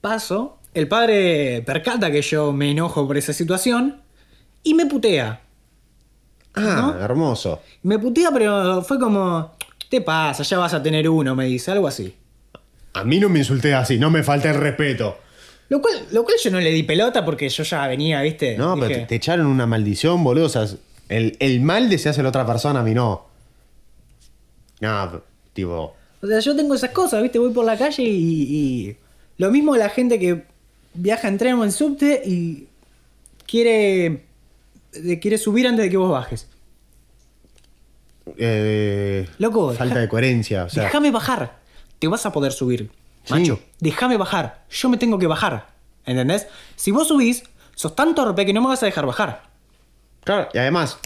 [0.00, 4.00] paso, el padre percata que yo me enojo por esa situación
[4.62, 5.40] y me putea.
[6.54, 7.04] Ah, ¿no?
[7.04, 7.60] hermoso.
[7.82, 9.52] Me putea, pero fue como,
[9.88, 12.14] te pasa, ya vas a tener uno, me dice, algo así.
[12.92, 15.18] A mí no me insulté así, no me falta el respeto.
[15.68, 18.56] Lo cual, lo cual yo no le di pelota porque yo ya venía, ¿viste?
[18.56, 20.46] No, pero te, te echaron una maldición, boludo.
[20.46, 20.66] O sea,
[21.10, 23.26] el, el mal de se hace a la otra persona, a mí no.
[24.80, 25.20] No,
[25.52, 25.94] tipo.
[26.22, 27.38] O sea, yo tengo esas cosas, ¿viste?
[27.38, 28.08] Voy por la calle y,
[28.88, 28.96] y-
[29.36, 30.44] Lo mismo la gente que
[30.94, 32.66] viaja en tren o en subte y
[33.46, 34.24] quiere...
[34.92, 36.48] eh, Quiere subir antes de que vos bajes.
[38.36, 40.64] eh, Loco, falta deja- de coherencia.
[40.64, 41.58] O sea, Déjame bajar.
[41.98, 42.90] Te vas a poder subir.
[43.24, 43.34] Sí.
[43.34, 44.64] Macho, déjame bajar.
[44.70, 45.68] Yo me tengo que bajar.
[46.06, 46.46] ¿Entendés?
[46.76, 47.42] Si vos subís,
[47.74, 49.49] sos tan torpe que no me vas a dejar bajar.
[50.24, 50.98] Claro, y además,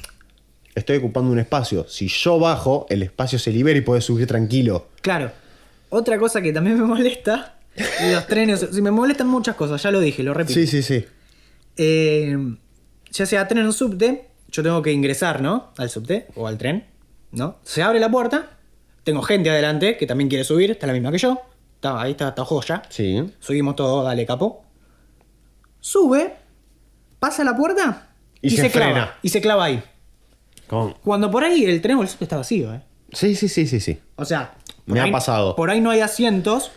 [0.75, 1.87] estoy ocupando un espacio.
[1.89, 4.89] Si yo bajo, el espacio se libera y puedes subir tranquilo.
[5.01, 5.31] Claro.
[5.91, 7.59] Otra cosa que también me molesta,
[8.11, 10.59] los trenes, si me molestan muchas cosas, ya lo dije, lo repito.
[10.59, 11.05] Sí, sí, sí.
[11.77, 12.37] Eh,
[13.11, 15.73] ya sea tren o subte, yo tengo que ingresar, ¿no?
[15.77, 16.87] Al subte o al tren,
[17.33, 17.59] ¿no?
[17.63, 18.59] Se abre la puerta,
[19.03, 21.41] tengo gente adelante que también quiere subir, está la misma que yo.
[21.77, 22.83] Está, ahí está, está joya.
[22.89, 23.23] Sí.
[23.41, 24.65] Subimos todo, dale, capo.
[25.81, 26.35] Sube,
[27.19, 28.14] pasa la puerta
[28.47, 29.15] Y se clava.
[29.23, 29.83] Y se clava ahí.
[30.67, 32.81] Con- Cuando por ahí el tren está vacío, ¿eh?
[33.13, 33.99] Sí, sí, sí, sí, sí.
[34.17, 34.55] O sea,
[34.87, 35.57] por Me ha ahí- pasado.
[35.57, 36.71] Por ahí no hay asientos,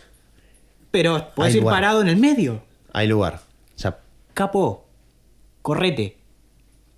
[0.90, 1.76] pero puedes ir lugar.
[1.76, 2.62] parado en el medio.
[2.92, 3.40] Hay lugar.
[3.74, 3.98] O sea,
[4.34, 4.86] Capo,
[5.62, 6.18] correte.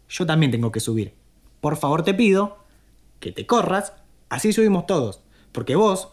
[0.09, 1.15] Yo también tengo que subir.
[1.61, 2.59] Por favor te pido
[3.19, 3.93] que te corras,
[4.29, 5.21] así subimos todos.
[5.53, 6.09] Porque vos,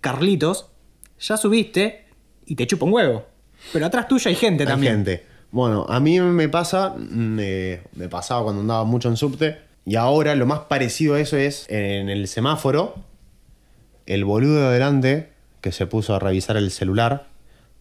[0.00, 0.70] Carlitos,
[1.20, 2.06] ya subiste
[2.46, 3.26] y te chupa un huevo.
[3.72, 4.94] Pero atrás tuyo hay gente hay también.
[4.96, 5.26] gente.
[5.52, 9.58] Bueno, a mí me pasa, me, me pasaba cuando andaba mucho en subte.
[9.84, 12.94] Y ahora lo más parecido a eso es en el semáforo,
[14.06, 15.28] el boludo de adelante
[15.60, 17.26] que se puso a revisar el celular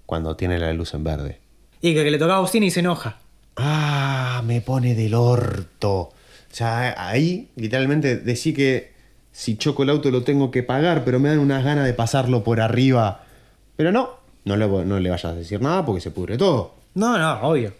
[0.05, 1.39] cuando tiene la luz en verde.
[1.82, 3.19] Y que, que le toca a bocina y se enoja.
[3.55, 5.93] Ah, me pone del orto.
[5.93, 6.13] O
[6.51, 8.91] sea, ahí literalmente decía que
[9.32, 12.43] si choco el auto lo tengo que pagar, pero me dan unas ganas de pasarlo
[12.43, 13.24] por arriba.
[13.78, 14.09] Pero no,
[14.43, 16.80] no le, no le vayas a decir nada porque se pudre todo.
[16.95, 17.73] No, no, obvio.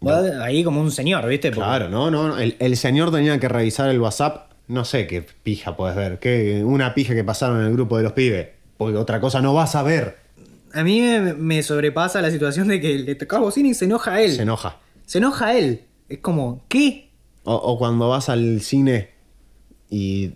[0.00, 1.48] Vos Ahí como un señor, ¿viste?
[1.50, 2.38] Porque- Claro, no, no, no.
[2.38, 4.50] El, el señor tenía que revisar el WhatsApp.
[4.68, 6.18] No sé qué pija puedes ver.
[6.18, 8.48] ¿Qué, una pija que pasaron en el grupo de los pibes.
[8.76, 10.18] Porque otra cosa no vas a ver.
[10.74, 13.84] A mí me, me sobrepasa la situación de que le toca a bocina y se
[13.86, 14.32] enoja a él.
[14.32, 14.78] Se enoja.
[15.06, 15.82] Se enoja a él.
[16.08, 17.10] Es como, ¿qué?
[17.44, 19.10] O, o cuando vas al cine
[19.90, 20.32] y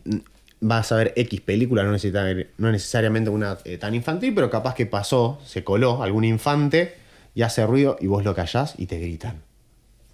[0.60, 4.74] vas a ver X película, no, necesita- no necesariamente una eh, tan infantil, pero capaz
[4.74, 6.94] que pasó, se coló algún infante
[7.38, 9.42] y hace ruido y vos lo callás y te gritan.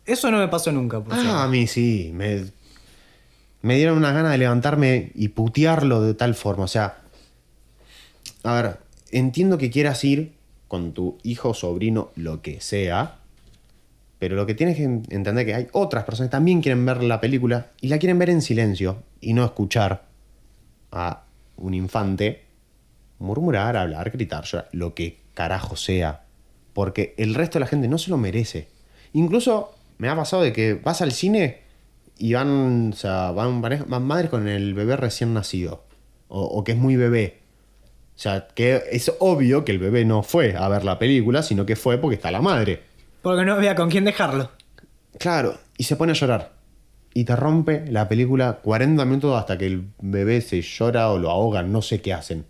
[0.04, 1.38] Eso no me pasó nunca, por Ah, cierto.
[1.38, 2.10] a mí sí.
[2.12, 2.44] Me,
[3.62, 6.64] me dieron una gana de levantarme y putearlo de tal forma.
[6.64, 6.98] O sea,
[8.42, 8.76] a ver,
[9.10, 10.34] entiendo que quieras ir
[10.68, 13.20] con tu hijo, sobrino, lo que sea.
[14.18, 17.02] Pero lo que tienes que en- entender que hay otras personas que también quieren ver
[17.02, 20.04] la película y la quieren ver en silencio y no escuchar
[20.92, 21.22] a
[21.56, 22.42] un infante
[23.18, 26.23] murmurar, hablar, gritar, llorar, lo que carajo sea.
[26.74, 28.68] Porque el resto de la gente no se lo merece.
[29.14, 31.62] Incluso me ha pasado de que vas al cine
[32.18, 35.84] y van, o sea, van, van madres con el bebé recién nacido.
[36.28, 37.38] O, o que es muy bebé.
[38.16, 41.64] O sea, que es obvio que el bebé no fue a ver la película, sino
[41.66, 42.82] que fue porque está la madre.
[43.22, 44.50] Porque no había con quién dejarlo.
[45.18, 46.52] Claro, y se pone a llorar.
[47.12, 51.30] Y te rompe la película 40 minutos hasta que el bebé se llora o lo
[51.30, 52.44] ahogan, no sé qué hacen.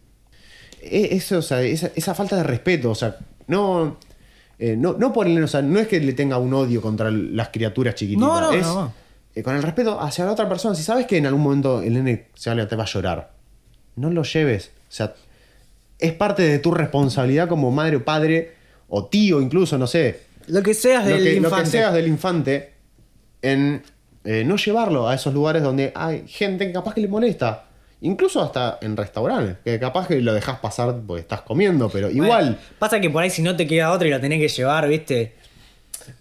[0.83, 3.17] E- Eso, o sea, esa, esa falta de respeto, o sea,
[3.47, 3.99] no,
[4.59, 7.11] eh, no, no por el, o sea, no es que le tenga un odio contra
[7.11, 8.93] las criaturas chiquititas, No, no, es no.
[9.35, 10.75] eh, con el respeto hacia la otra persona.
[10.75, 13.33] Si sabes que en algún momento el nene se va te va a llorar,
[13.97, 14.71] no lo lleves.
[14.89, 15.15] O sea,
[15.99, 18.53] es parte de tu responsabilidad como madre o padre,
[18.89, 21.71] o tío incluso, no sé, Lo que seas lo del que, lo que infante.
[21.71, 22.73] seas del infante
[23.43, 23.83] en
[24.25, 27.67] eh, no llevarlo a esos lugares donde hay gente que capaz que le molesta.
[28.05, 32.25] Incluso hasta en restaurantes, que capaz que lo dejas pasar porque estás comiendo, pero Bueno,
[32.25, 32.59] igual.
[32.79, 35.35] Pasa que por ahí si no te queda otro y lo tenés que llevar, ¿viste?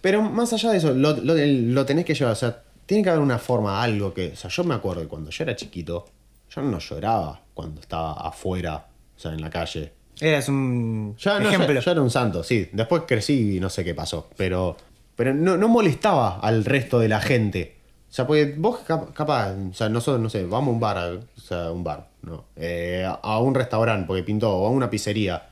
[0.00, 2.32] Pero más allá de eso, lo, lo- lo tenés que llevar.
[2.32, 4.28] O sea, tiene que haber una forma, algo que.
[4.32, 6.06] O sea, yo me acuerdo que cuando yo era chiquito,
[6.54, 9.92] yo no lloraba cuando estaba afuera, o sea, en la calle.
[10.20, 11.74] Eras un Ya, no, ejemplo.
[11.74, 12.68] yo, yo era un santo, sí.
[12.72, 14.30] Después crecí y no sé qué pasó.
[14.36, 14.76] Pero,
[15.16, 17.73] pero no, no molestaba al resto de la gente.
[18.14, 20.98] O sea, porque vos cap- capaz, o sea, nosotros, no sé, vamos a un bar,
[20.98, 22.44] a- o sea, un bar, ¿no?
[22.54, 25.48] Eh, a un restaurante porque pintó, o a una pizzería.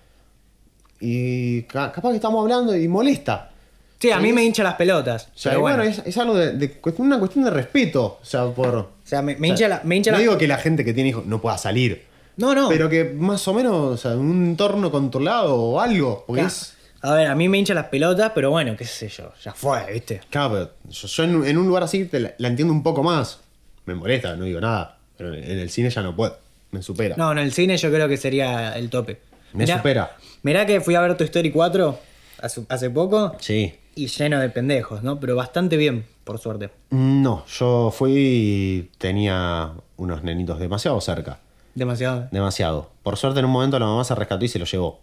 [1.01, 3.51] Y ca- capaz que estamos hablando y molesta.
[3.99, 5.25] Sí, a mí me hincha las pelotas.
[5.35, 5.91] O sea, pero bueno, bueno.
[5.91, 8.19] es, es algo de, de una cuestión de respeto.
[8.23, 8.75] O sea, por.
[8.77, 9.81] O sea, me, me hincha la.
[9.83, 12.05] Me hincha no la- digo que la gente que tiene hijos no pueda salir.
[12.37, 12.69] No, no.
[12.69, 16.23] Pero que más o menos, o sea, un entorno controlado o algo.
[16.29, 16.55] Porque Claro.
[16.55, 16.77] es.
[17.03, 19.33] A ver, a mí me hincha las pelotas, pero bueno, qué sé yo.
[19.45, 20.21] Ya fue, ¿viste?
[20.31, 23.03] Claro, pero yo, yo en, en un lugar así te la, la entiendo un poco
[23.03, 23.41] más.
[23.87, 24.99] me molesta, no digo nada.
[25.17, 26.39] Pero en el cine ya no puedo.
[26.71, 27.17] Me supera.
[27.19, 29.21] No, en el cine yo creo que sería el tope.
[29.53, 30.17] Me supera.
[30.43, 31.99] Mirá que fui a ver Tu Story 4
[32.41, 33.75] hace, hace poco Sí.
[33.95, 35.21] y lleno de pendejos, ¿no?
[35.21, 36.71] Pero bastante bien, por suerte.
[36.91, 41.39] No, yo fui y tenía unos nenitos demasiado cerca.
[41.75, 42.29] Demasiado.
[42.33, 42.91] Demasiado.
[43.03, 45.01] Por suerte en un momento la mamá se rescató y se lo llevó.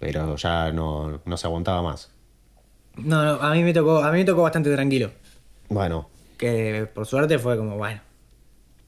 [0.00, 2.10] Pero ya no, no se aguantaba más.
[2.96, 5.10] No, no, a mí me tocó, a mí me tocó bastante tranquilo.
[5.68, 6.08] Bueno.
[6.36, 8.00] Que por suerte fue como, bueno.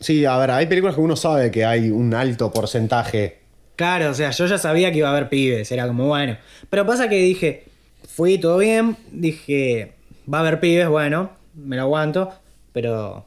[0.00, 3.42] Sí, a ver, hay películas que uno sabe que hay un alto porcentaje.
[3.76, 6.38] Claro, o sea, yo ya sabía que iba a haber pibes, era como, bueno.
[6.70, 7.64] Pero pasa que dije,
[8.08, 9.92] fui todo bien, dije,
[10.32, 12.32] va a haber pibes, bueno, me lo aguanto,
[12.72, 13.26] pero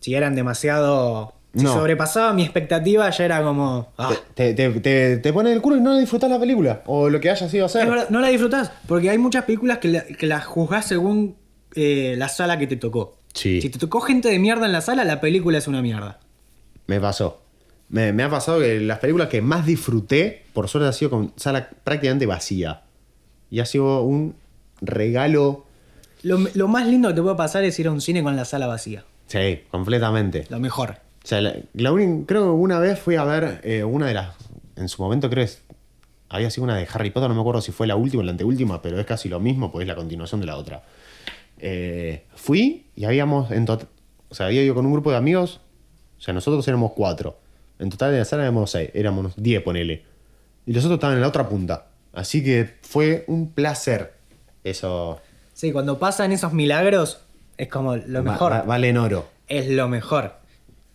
[0.00, 1.34] si eran demasiado...
[1.54, 1.72] Si No.
[1.74, 3.88] sobrepasaba mi expectativa, ya era como...
[3.98, 4.12] ah.
[4.34, 6.82] Te, te, te, te pone el culo y no disfrutás la película.
[6.86, 7.82] O lo que haya sido hacer.
[7.82, 11.36] Es verdad, no la disfrutás, porque hay muchas películas que la, que las juzgás según
[11.74, 13.16] eh, la sala que te tocó.
[13.34, 13.60] Sí.
[13.60, 16.20] Si te tocó gente de mierda en la sala, la película es una mierda.
[16.86, 17.42] Me pasó.
[17.88, 21.32] Me, me ha pasado que las películas que más disfruté, por suerte, ha sido con
[21.36, 22.82] sala prácticamente vacía.
[23.50, 24.36] Y ha sido un
[24.80, 25.64] regalo.
[26.22, 28.44] Lo, lo más lindo que te puede pasar es ir a un cine con la
[28.44, 29.04] sala vacía.
[29.26, 30.46] Sí, completamente.
[30.50, 30.96] Lo mejor.
[31.30, 34.34] Sea, la, la uni- creo que una vez fui a ver eh, una de las.
[34.76, 35.52] En su momento creo que
[36.28, 38.32] había sido una de Harry Potter, no me acuerdo si fue la última o la
[38.32, 40.82] anteúltima, pero es casi lo mismo, pues es la continuación de la otra.
[41.58, 43.50] Eh, fui y habíamos.
[43.52, 43.86] En tot-
[44.28, 45.60] o sea, había ido con un grupo de amigos.
[46.18, 47.38] O sea, nosotros éramos cuatro.
[47.78, 50.04] En total de la sala éramos seis, éramos diez, ponele.
[50.66, 51.86] Y los otros estaban en la otra punta.
[52.12, 54.14] Así que fue un placer.
[54.64, 55.20] Eso.
[55.54, 57.20] Sí, cuando pasan esos milagros,
[57.56, 58.52] es como lo va- mejor.
[58.52, 59.28] va- vale en oro.
[59.48, 60.39] Es lo mejor.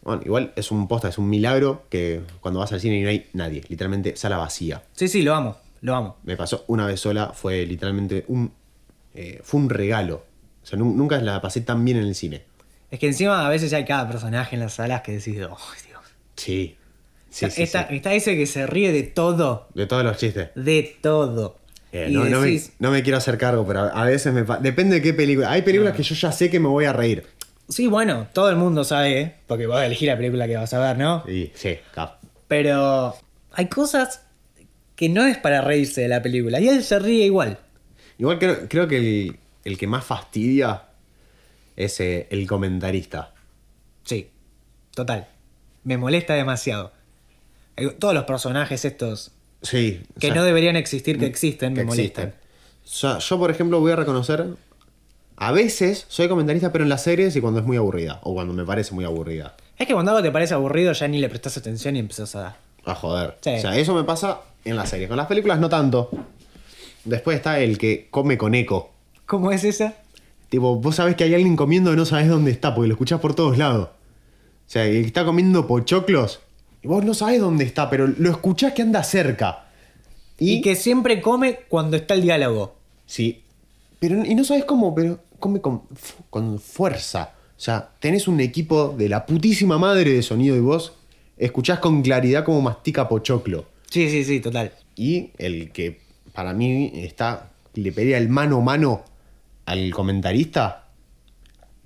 [0.05, 3.09] Bueno, igual es un posta, es un milagro que cuando vas al cine y no
[3.09, 4.83] hay nadie, literalmente sala vacía.
[4.93, 5.57] Sí, sí, lo amo.
[5.81, 6.17] Lo amo.
[6.23, 8.51] Me pasó una vez sola, fue literalmente un.
[9.13, 10.23] eh, fue un regalo.
[10.63, 12.43] O sea, nu- nunca la pasé tan bien en el cine.
[12.91, 16.01] Es que encima a veces hay cada personaje en las salas que decís, oh, Dios.
[16.35, 16.77] Sí.
[17.29, 17.95] Sí, sí, está, sí.
[17.97, 19.67] está ese que se ríe de todo.
[19.73, 20.49] De todos los chistes.
[20.55, 21.57] De todo.
[21.91, 24.57] Eh, no, no me, decís, no me quiero hacer cargo, pero a veces me pa-
[24.57, 25.51] Depende de qué película.
[25.51, 27.25] Hay películas que yo ya sé que me voy a reír.
[27.69, 30.79] Sí, bueno, todo el mundo sabe, porque vas a elegir la película que vas a
[30.79, 31.23] ver, ¿no?
[31.27, 32.19] Y sí, cap.
[32.47, 33.15] Pero
[33.53, 34.21] hay cosas
[34.95, 36.59] que no es para reírse de la película.
[36.59, 37.57] Y él se ríe igual.
[38.17, 40.83] Igual creo, creo que el, el que más fastidia
[41.75, 43.33] es eh, el comentarista.
[44.03, 44.29] Sí,
[44.93, 45.27] total.
[45.83, 46.93] Me molesta demasiado.
[47.75, 50.01] Eh, Todos los personajes estos Sí.
[50.15, 52.27] o que sea, no deberían existir, que existen, que me molestan.
[52.27, 52.45] existen.
[52.85, 54.45] O sea, yo, por ejemplo, voy a reconocer.
[55.37, 58.19] A veces soy comentarista, pero en las series y cuando es muy aburrida.
[58.23, 59.55] O cuando me parece muy aburrida.
[59.77, 62.55] Es que cuando algo te parece aburrido ya ni le prestas atención y empezás a...
[62.85, 63.37] A joder.
[63.41, 63.51] Sí.
[63.51, 65.09] O sea, eso me pasa en las series.
[65.09, 66.09] Con las películas no tanto.
[67.03, 68.91] Después está el que come con eco.
[69.25, 69.95] ¿Cómo es esa?
[70.49, 73.19] Tipo, vos sabés que hay alguien comiendo y no sabés dónde está, porque lo escuchás
[73.19, 73.89] por todos lados.
[73.89, 76.39] O sea, el que está comiendo pochoclos.
[76.81, 79.65] Y vos no sabés dónde está, pero lo escuchás que anda cerca.
[80.37, 82.75] Y, que siempre come cuando está el diálogo.
[83.05, 83.43] Sí.
[83.99, 87.33] Pero, y no sabes cómo, pero come con, fu- con fuerza.
[87.55, 90.93] O sea, tenés un equipo de la putísima madre de sonido y voz.
[91.37, 93.65] Escuchás con claridad cómo mastica pochoclo.
[93.91, 94.71] Sí, sí, sí, total.
[94.95, 96.01] Y el que
[96.33, 97.51] para mí está.
[97.75, 99.03] Le pedía el mano a mano
[99.65, 100.87] al comentarista.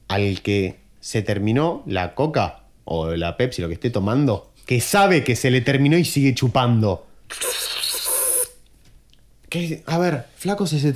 [0.07, 4.53] Al que se terminó la coca o la Pepsi, lo que esté tomando.
[4.65, 7.05] Que sabe que se le terminó y sigue chupando.
[9.49, 10.93] Que, a ver, flaco, se-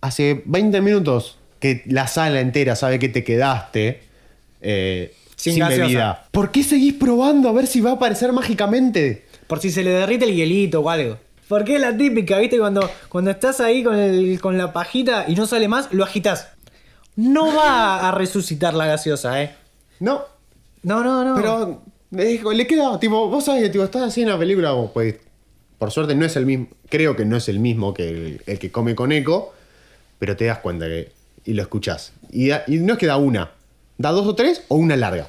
[0.00, 4.02] hace 20 minutos que la sala entera sabe que te quedaste
[4.60, 6.26] eh, Sin bebida.
[6.30, 9.24] ¿Por qué seguís probando a ver si va a aparecer mágicamente?
[9.46, 11.18] Por si se le derrite el hielito o algo.
[11.48, 12.58] Porque es la típica, ¿viste?
[12.58, 16.48] Cuando, cuando estás ahí con, el, con la pajita y no sale más, lo agitas.
[17.14, 19.54] No va a resucitar la gaseosa, ¿eh?
[20.00, 20.24] No,
[20.82, 21.34] No, no, no.
[21.36, 21.82] Pero
[22.16, 25.16] eh, le queda, tipo, vos sabés, tipo, estás así en la película, vos, pues,
[25.78, 28.58] por suerte no es el mismo, creo que no es el mismo que el, el
[28.58, 29.54] que come con eco,
[30.18, 31.12] pero te das cuenta que,
[31.46, 32.12] y lo escuchás.
[32.30, 33.52] Y, da- y no es que da una,
[33.96, 35.28] da dos o tres o una larga.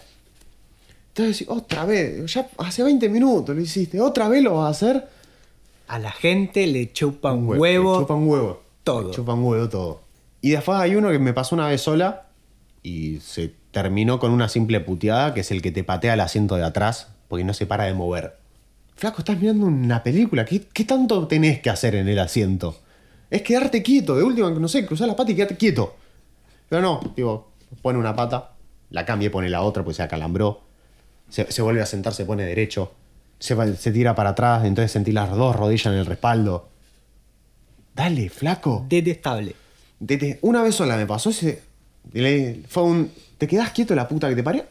[1.09, 4.69] Entonces decís, otra vez, ya hace 20 minutos lo hiciste, otra vez lo vas a
[4.69, 5.07] hacer.
[5.87, 7.93] A la gente le chupa un hue- huevo.
[7.93, 8.61] le chupan huevo.
[8.83, 9.07] todo.
[9.09, 10.01] Le chupan huevo todo.
[10.41, 12.27] Y después hay uno que me pasó una vez sola
[12.83, 16.55] y se terminó con una simple puteada, que es el que te patea el asiento
[16.55, 18.35] de atrás porque no se para de mover.
[18.95, 20.45] Flaco, estás mirando una película.
[20.45, 22.77] ¿Qué, qué tanto tenés que hacer en el asiento?
[23.29, 24.15] Es quedarte quieto.
[24.15, 25.95] De última, no sé, cruzar la pata y quedarte quieto.
[26.69, 27.51] Pero no, digo,
[27.81, 28.51] pone una pata,
[28.89, 30.61] la cambia y pone la otra, pues se acalambró.
[31.29, 32.91] Se, se vuelve a sentar, se pone derecho.
[33.39, 36.69] Se, se tira para atrás, entonces sentí las dos rodillas en el respaldo.
[37.95, 38.85] Dale, flaco.
[38.87, 39.55] Detestable.
[39.99, 41.61] Dete- una vez sola me pasó ese.
[42.67, 43.11] fue un.
[43.37, 44.65] ¿Te quedás quieto la puta que te parió?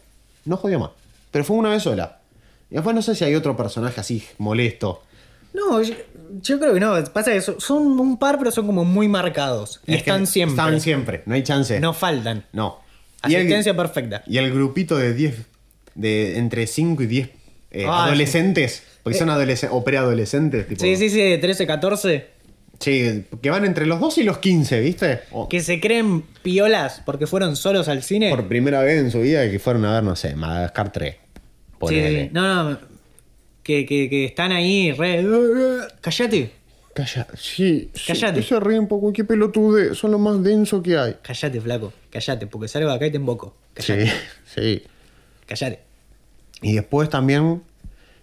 [0.45, 0.91] No jodió más.
[1.31, 2.19] Pero fue una vez sola.
[2.71, 5.03] Y después no sé si hay otro personaje así molesto.
[5.55, 5.81] No,
[6.43, 6.95] yo, creo que no.
[7.13, 9.81] Pasa que son, un par, pero son como muy marcados.
[9.87, 10.53] Y Es están siempre.
[10.63, 11.79] Están siempre, no hay chance.
[11.81, 12.45] No faltan.
[12.53, 12.81] No.
[13.27, 14.23] Y el- Asistencia perfecta.
[14.27, 15.35] Y el grupito de 10,
[15.95, 17.31] de entre 5 y 10
[17.71, 19.21] eh, Ah, adolescentes, porque Eh.
[19.21, 20.81] son adolescentes o preadolescentes, tipo.
[20.81, 22.27] Sí, sí, sí, de 13, 14.
[22.79, 25.21] Sí, que van entre los 12 y los 15, ¿viste?
[25.33, 28.29] O Que se creen piolas porque fueron solos al cine.
[28.31, 31.17] por primera vez en su vida que fueron a ver, no sé, Madagascar 3.
[31.89, 32.31] Sí, sí.
[32.33, 32.79] No, no.
[33.67, 35.27] Que, que, que están ahí re.
[36.01, 36.53] Callate.
[36.95, 38.41] Calla, sí, sí, Callate.
[38.45, 41.17] Se ríe un poco, qué pelotude, son lo más denso que hay.
[41.21, 41.93] Callate, flaco.
[42.09, 43.57] Callate, porque salgo de acá y te emboco.
[43.75, 44.07] Callate.
[44.07, 44.13] Sí,
[44.55, 44.83] sí.
[45.47, 45.81] Callate.
[46.63, 47.65] Y después también,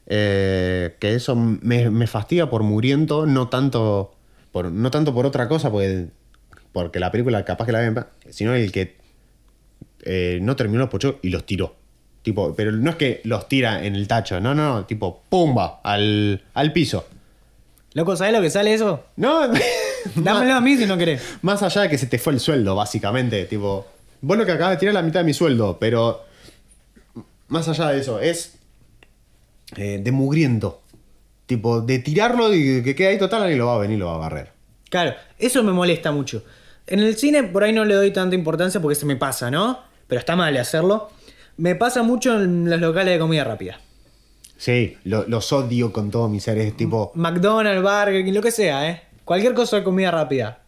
[0.07, 4.15] eh, que eso me, me fastidia por muriento, no tanto
[4.53, 6.07] por, no tanto por otra cosa, porque,
[6.71, 8.95] porque la película capaz que la ven, sino el que
[10.03, 11.75] eh, no terminó los pochos y los tiró.
[12.23, 15.81] Tipo, pero no es que los tira en el tacho, no, no, no, tipo, pumba,
[15.83, 17.05] al, al piso.
[17.93, 19.03] Loco, ¿sabes lo que sale eso?
[19.17, 19.41] No,
[20.15, 21.21] Dámelo a mí si no querés.
[21.41, 23.45] Más allá de que se te fue el sueldo, básicamente.
[23.45, 23.85] Tipo,
[24.21, 26.23] vos lo que acabas de tirar la mitad de mi sueldo, pero.
[27.49, 28.55] Más allá de eso, es.
[29.75, 30.81] eh, de mugriento.
[31.45, 34.07] Tipo, de tirarlo y que quede ahí total, alguien lo va a venir y lo
[34.07, 34.51] va a barrer.
[34.89, 36.43] Claro, eso me molesta mucho.
[36.87, 39.79] En el cine por ahí no le doy tanta importancia porque se me pasa, ¿no?
[40.07, 41.11] Pero está mal hacerlo.
[41.57, 43.79] Me pasa mucho en los locales de comida rápida.
[44.57, 46.57] Sí, lo- los odio con todo mi ser.
[46.57, 47.11] Es tipo.
[47.15, 49.01] McDonald's, Burger King, lo que sea, ¿eh?
[49.25, 50.59] Cualquier cosa de comida rápida.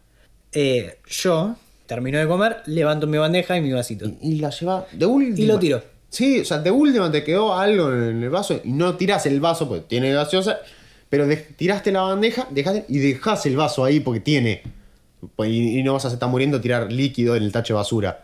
[0.52, 1.56] Eh, yo
[1.86, 4.06] termino de comer, levanto mi bandeja y mi vasito.
[4.22, 5.38] Y la lleva de última.
[5.38, 5.82] Y lo tiro.
[6.10, 9.40] Sí, o sea, de última te quedó algo en el vaso y no tirás el
[9.42, 10.60] vaso porque tiene gaseosa,
[11.10, 14.62] pero de- tiraste la bandeja dejaste, y dejás el vaso ahí porque tiene.
[15.36, 18.24] Pues, Y, y no vas a estar muriendo tirar líquido en el tacho de basura.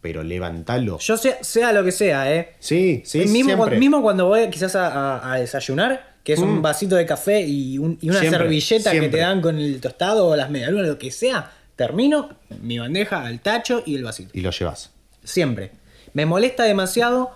[0.00, 0.98] Pero levantalo.
[0.98, 2.54] Yo sea, sea lo que sea, ¿eh?
[2.58, 3.56] Sí, sí, mismo, siempre.
[3.56, 4.86] cuando, mismo cuando voy quizás a,
[5.18, 8.92] a- a desayunar, que es un vasito de café y, un- y una Siempre, servilleta
[8.92, 12.30] que te dan con el tostado o las medialunas, lo que sea, termino
[12.62, 14.30] mi bandeja al tacho y el vasito.
[14.32, 14.90] Y lo llevas.
[15.24, 15.70] Siempre.
[16.14, 17.30] Me molesta demasiado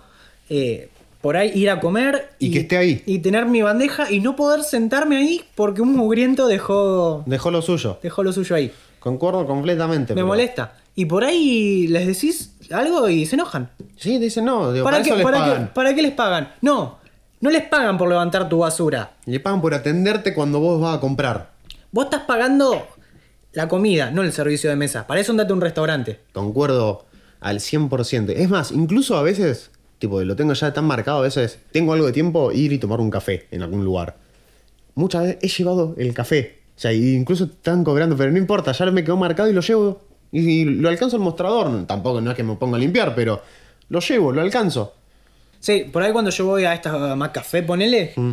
[0.49, 0.89] eh,
[1.21, 3.03] por ahí ir a comer Y que esté ahí.
[3.05, 7.61] Y tener mi bandeja y no poder sentarme ahí porque un mugriento dejó, Dejó lo
[7.61, 7.99] suyo.
[8.03, 8.71] dejó lo suyo ahí.
[8.99, 10.13] Concuerdo completamente.
[10.13, 10.77] Me pero- molesta.
[10.95, 13.69] Y por ahí les decís algo y se enojan.
[13.97, 14.71] Sí, dicen no.
[14.71, 15.71] Digo, ¿Para, para, qué, eso les para, qué, pagan.
[15.73, 16.53] para qué les pagan?
[16.61, 16.99] No,
[17.41, 19.17] no les pagan por levantar tu basura.
[19.25, 21.51] Le pagan por atenderte cuando vos vas a comprar.
[21.91, 22.87] Vos estás pagando
[23.51, 25.05] la comida, no el servicio de mesa.
[25.07, 26.19] Para eso andate a un restaurante.
[26.33, 27.05] Concuerdo
[27.39, 28.33] al 100%.
[28.35, 32.05] Es más, incluso a veces, tipo, lo tengo ya tan marcado, a veces tengo algo
[32.05, 34.17] de tiempo ir y tomar un café en algún lugar.
[34.95, 36.59] Muchas veces he llevado el café.
[36.75, 40.01] O sea, incluso están cobrando, pero no importa, ya me quedó marcado y lo llevo.
[40.37, 41.85] Y, lo alcanzo al mostrador.
[41.87, 43.41] Tampoco no es que me ponga a limpiar, pero
[43.89, 44.93] lo llevo, lo alcanzo.
[45.59, 48.31] Sí, por ahí cuando yo voy a esta más café, ponele, Mm.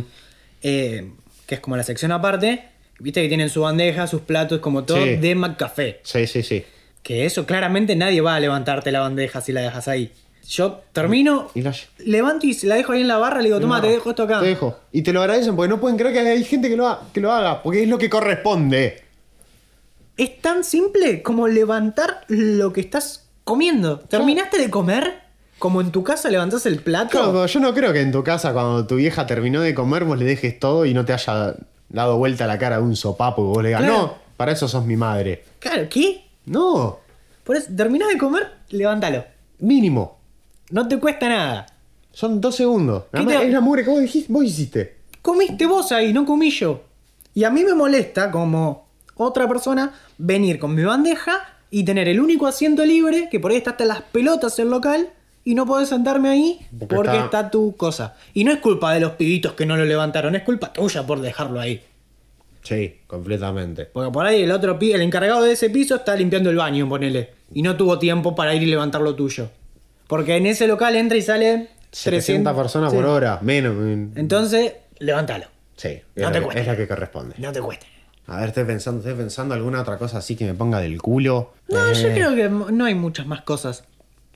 [0.63, 1.11] eh,
[1.47, 2.63] que es como la sección aparte,
[2.99, 5.15] viste que tienen su bandeja, sus platos, como todo Sí.
[5.15, 5.99] de McCafé.
[6.03, 6.63] Sí, sí, sí.
[7.01, 10.11] Que eso claramente nadie va a levantarte la bandeja si la dejas ahí.
[10.47, 13.81] Yo termino, Y la- levanto y la dejo ahí en la barra, le digo, toma,
[13.81, 14.41] te dejo esto acá.
[14.41, 14.77] Te dejo.
[14.91, 17.21] Y te lo agradecen porque no pueden creer que hay gente que lo, ha- que
[17.21, 19.02] lo haga, porque es lo que corresponde.
[20.17, 23.99] Es tan simple como levantar lo que estás comiendo.
[23.99, 25.21] ¿Terminaste de comer?
[25.59, 27.09] Como en tu casa levantás el plato.
[27.11, 30.17] Claro, yo no creo que en tu casa, cuando tu vieja terminó de comer, vos
[30.17, 31.55] le dejes todo y no te haya
[31.89, 33.97] dado vuelta la cara de un sopapo y vos le digas, Claro.
[33.97, 35.43] no, para eso sos mi madre.
[35.59, 36.25] Claro, ¿qué?
[36.45, 36.99] No,
[37.43, 39.23] Por eso, terminás de comer, levántalo.
[39.59, 40.17] mínimo.
[40.69, 41.65] No te cuesta nada.
[42.11, 43.03] Son dos segundos.
[43.11, 44.97] Nada ¿Qué más, te- Es la mugre que vos dijiste, vos hiciste.
[45.21, 46.81] Comiste vos ahí, no comí yo.
[47.33, 52.19] Y a mí me molesta como otra persona venir con mi bandeja y tener el
[52.19, 55.09] único asiento libre, que por ahí está hasta las pelotas el local,
[55.45, 57.51] y no poder sentarme ahí Porque porque, está- está...
[57.51, 58.15] tu cosa.
[58.33, 61.19] Y no es culpa de los pibitos que no lo levantaron, es culpa tuya por
[61.19, 61.81] dejarlo ahí.
[62.61, 63.85] Sí, completamente.
[63.85, 67.31] Porque por ahí el otro el encargado de ese piso está limpiando el baño, ponele.
[67.53, 69.49] Y no tuvo tiempo para ir y levantar lo tuyo.
[70.07, 71.67] Porque en ese local entra y sale
[72.03, 72.95] 300 personas sí.
[72.97, 73.75] por hora, menos.
[74.15, 75.47] Entonces, levántalo.
[75.75, 76.61] Sí, es, No la, te que- cuesta.
[76.61, 77.35] es la que corresponde.
[77.37, 77.85] No te cueste.
[78.27, 81.53] A ver, estoy pensando, estoy pensando alguna otra cosa así que me ponga del culo.
[81.69, 83.83] No, yo Eh, creo que no hay muchas más cosas.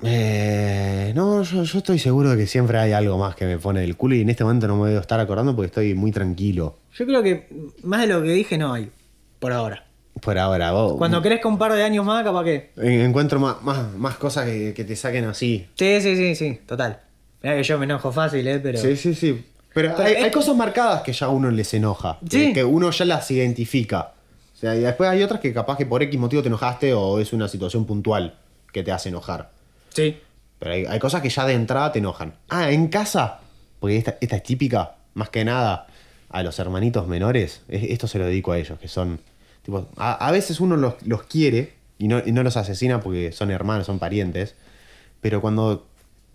[0.03, 3.81] Eh, no, yo, yo estoy seguro de que siempre hay algo más que me pone
[3.81, 6.77] del culo y en este momento no me debo estar acordando porque estoy muy tranquilo.
[6.95, 7.47] Yo creo que
[7.83, 8.91] más de lo que dije no hay.
[9.39, 9.85] Por ahora.
[10.21, 10.97] Por ahora, vos.
[10.97, 12.71] Cuando crezca un par de años más, capaz que.
[12.77, 15.67] en- encuentro más, más, más cosas que, que te saquen así.
[15.75, 16.59] Sí, sí, sí, sí.
[16.65, 16.99] Total.
[17.43, 18.59] Mira que yo me enojo fácil, ¿eh?
[18.59, 18.79] Pero.
[18.79, 19.45] Sí, sí, sí.
[19.77, 22.17] Pero, hay, cosas marcadas que ya uno les enoja.
[22.29, 22.53] Sí.
[22.53, 24.13] Que, uno ya las identifica.
[24.55, 27.19] O sea, y después hay otras que capaz que por X motivo te enojaste o
[27.19, 28.35] es una situación puntual
[28.73, 29.51] que te hace enojar.
[29.93, 30.17] Sí.
[30.59, 32.33] Pero hay, hay cosas que ya de entrada te enojan.
[32.49, 33.39] Ah, en casa.
[33.79, 35.85] Porque esta, esta es típica, más que nada,
[36.29, 37.61] a los hermanitos menores.
[37.67, 39.19] Es- Esto se lo dedico a ellos, que son.
[39.61, 43.31] Tipo, a, a veces uno los, los quiere y no, y no los asesina porque
[43.31, 44.55] son hermanos, son parientes.
[45.21, 45.85] Pero cuando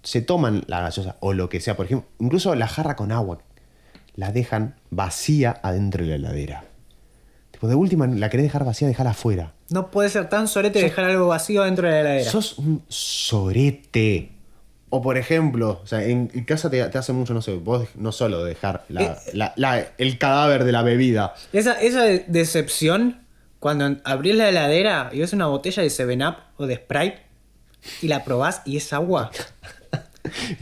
[0.02, 3.38] se toman la gaseosa o lo que sea, por ejemplo, incluso la jarra con agua,
[4.16, 6.64] la dejan vacía adentro de la heladera.
[7.50, 9.52] Tipo, de última, la querés dejar vacía, dejarla afuera.
[9.70, 12.30] No puede ser tan sorete dejar algo vacío dentro de la heladera.
[12.30, 14.32] Sos un sorete.
[14.90, 17.88] O por ejemplo, o sea, en, en casa te, te hace mucho, no sé, vos
[17.94, 21.34] no solo dejar la- Eh, la- la- el cadáver de la bebida.
[21.54, 23.22] Esa, esa de- decepción
[23.58, 27.20] cuando abrís la heladera y ves una botella de 7-Up o de Sprite
[28.02, 29.30] y la probás y es agua.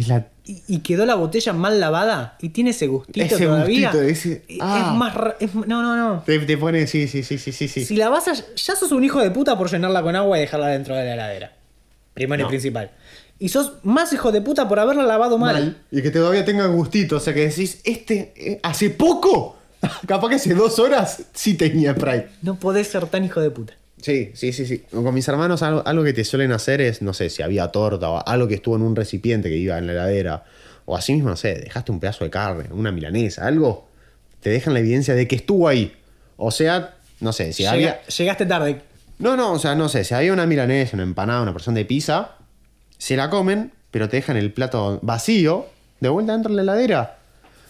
[0.06, 3.90] La- Y, y quedó la botella mal lavada y tiene ese gustito Ese todavía.
[3.90, 4.94] gustito, ese- Es ah.
[4.96, 5.14] más.
[5.14, 6.22] ra- es- no, no, no.
[6.24, 7.68] te, te pone, sí, sí, sí, sí, sí.
[7.68, 7.84] sí.
[7.84, 8.32] Si la vas a.
[8.32, 11.12] Ya sos un hijo de puta por llenarla con agua y dejarla dentro de la
[11.14, 11.52] heladera.
[12.14, 12.48] Primero No.
[12.48, 12.90] y principal.
[13.38, 15.54] Y sos más hijo de puta por haberla lavado mal.
[15.54, 15.76] mal.
[15.90, 17.16] Y que todavía tenga gustito.
[17.16, 19.56] O sea, que decís, este, eh, hace poco,
[20.06, 22.28] capaz que hace dos horas, sí tenía Sprite.
[22.42, 23.74] No podés ser tan hijo de puta.
[24.00, 24.78] Sí, sí, sí, sí.
[24.90, 28.08] Con mis hermanos algo, algo que te suelen hacer es, no sé, si había torta
[28.10, 30.44] o algo que estuvo en un recipiente que iba en la heladera.
[30.86, 33.88] O así mismo, no sé, dejaste un pedazo de carne, una milanesa, algo.
[34.40, 35.92] Te dejan la evidencia de que estuvo ahí.
[36.36, 38.02] O sea, no sé, si Llega- había...
[38.04, 38.80] Llegaste tarde.
[39.18, 41.84] No, no, o sea, no sé, si había una milanesa, una empanada, una porción de
[41.84, 42.36] pizza,
[42.96, 45.66] se la comen, pero te dejan el plato vacío,
[46.00, 47.18] de vuelta dentro de la heladera.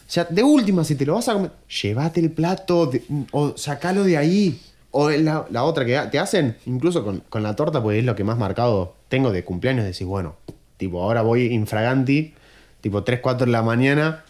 [0.06, 1.50] O sea, de última, si te lo vas a comer,
[1.82, 3.02] llévate el plato de-
[3.32, 4.60] o sacalo de ahí.
[4.92, 8.16] O la, la otra que te hacen, incluso con, con la torta, pues es lo
[8.16, 10.36] que más marcado tengo de cumpleaños, decís, bueno,
[10.76, 12.34] tipo, ahora voy infraganti,
[12.80, 14.24] tipo 3, 4 de la mañana,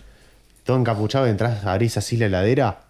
[0.64, 2.80] todo encapuchado, entras, abrís así la heladera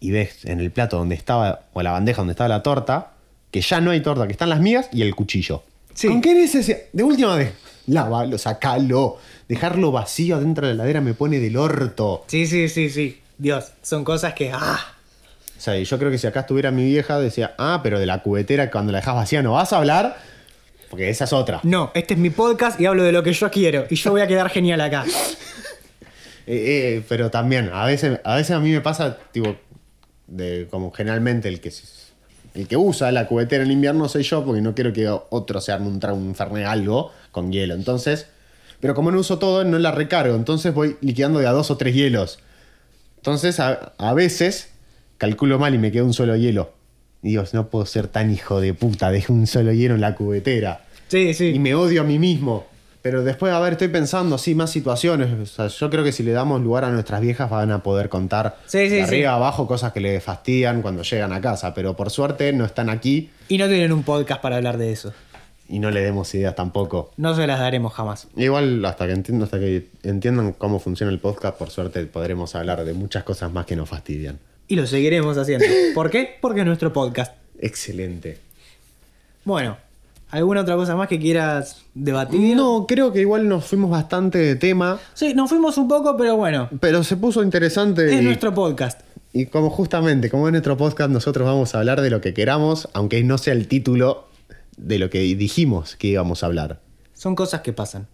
[0.00, 3.12] y ves en el plato donde estaba, o en la bandeja donde estaba la torta,
[3.50, 5.62] que ya no hay torta, que están las migas y el cuchillo.
[5.94, 6.08] Sí.
[6.08, 6.78] ¿Con qué necesidad?
[6.92, 7.54] De última vez,
[7.86, 9.16] lávalo, sacalo.
[9.48, 12.24] Dejarlo vacío adentro de la heladera me pone del orto.
[12.26, 13.20] Sí, sí, sí, sí.
[13.38, 14.52] Dios, son cosas que.
[14.52, 14.97] ¡Ah!
[15.58, 18.22] O sea, yo creo que si acá estuviera mi vieja, decía, ah, pero de la
[18.22, 20.16] cubetera cuando la dejas vacía no vas a hablar,
[20.88, 21.58] porque esa es otra.
[21.64, 23.84] No, este es mi podcast y hablo de lo que yo quiero.
[23.90, 25.04] Y yo voy a quedar genial acá.
[26.50, 29.54] Eh, eh, pero también, a veces, a veces a mí me pasa, tipo,
[30.26, 31.70] de como generalmente el que
[32.54, 35.72] el que usa la cubetera en invierno soy yo, porque no quiero que otro se
[35.72, 37.74] arme un trago, un fernet, algo con hielo.
[37.74, 38.28] Entonces,
[38.80, 40.36] pero como no uso todo, no la recargo.
[40.36, 42.38] Entonces voy liquidando de a dos o tres hielos.
[43.18, 44.70] Entonces, a, a veces
[45.18, 46.72] calculo mal y me queda un solo hielo.
[47.22, 50.14] Y digo, no puedo ser tan hijo de puta, dejo un solo hielo en la
[50.14, 50.84] cubetera.
[51.08, 51.46] Sí, sí.
[51.48, 52.66] Y me odio a mí mismo.
[53.02, 55.28] Pero después, a ver, estoy pensando, sí, más situaciones.
[55.40, 58.08] O sea, yo creo que si le damos lugar a nuestras viejas van a poder
[58.08, 59.00] contar Sí, sí, de sí.
[59.00, 61.74] arriba a abajo cosas que le fastidian cuando llegan a casa.
[61.74, 65.12] Pero por suerte no están aquí Y no tienen un podcast para hablar de eso.
[65.68, 67.12] y no le demos ideas tampoco.
[67.16, 68.26] No se las daremos jamás.
[68.36, 72.84] Igual hasta que entiendan, hasta que entiendan cómo funciona el podcast, por suerte podremos hablar
[72.84, 74.38] de muchas cosas más que nos fastidian.
[74.68, 75.64] Y lo seguiremos haciendo.
[75.94, 76.36] ¿Por qué?
[76.40, 77.34] Porque es nuestro podcast.
[77.58, 78.38] Excelente.
[79.44, 79.76] Bueno,
[80.30, 82.54] ¿alguna otra cosa más que quieras debatir?
[82.56, 86.36] No, creo que igual nos fuimos bastante de tema, Sí, nos fuimos un poco, pero
[86.36, 86.68] bueno.
[86.80, 88.06] pero se puso interesante.
[88.14, 89.00] Es y- nuestro podcast.
[89.32, 92.88] Y como justamente, como es nuestro podcast, nosotros vamos a hablar de lo que queramos,
[92.94, 94.26] aunque no sea el título
[94.76, 96.80] de lo que dijimos que íbamos a hablar.
[97.14, 98.06] Son cosas que pasan.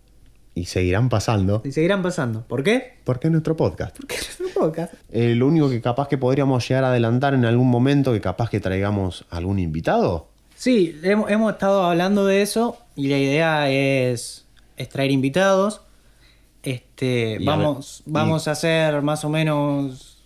[0.57, 2.43] Y seguirán pasando, Y seguirán pasando.
[2.47, 2.95] ¿Por qué?
[3.05, 3.97] porque es nuestro podcast.
[3.99, 4.95] Porque es nuestro podcast.
[5.11, 8.51] Eh, lo único que capaz que podríamos llegar a adelantar en algún momento, que capaz
[8.51, 10.29] que traigamos algún invitado.
[10.57, 14.45] Sí, hemos, hemos estado hablando de eso y la idea es,
[14.77, 15.81] es traer invitados.
[16.63, 20.23] Este, Y a vamos, y- vamos a hacer más o menos,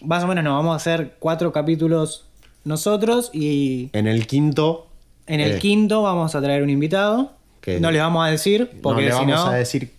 [0.00, 2.24] más o menos no, vamos a hacer cuatro capítulos
[2.64, 4.86] nosotros y En el quinto,
[5.26, 7.32] en el eh, quinto vamos a traer un invitado.
[7.66, 9.90] Que- no le vamos a decir no porque le si vamos no, a decir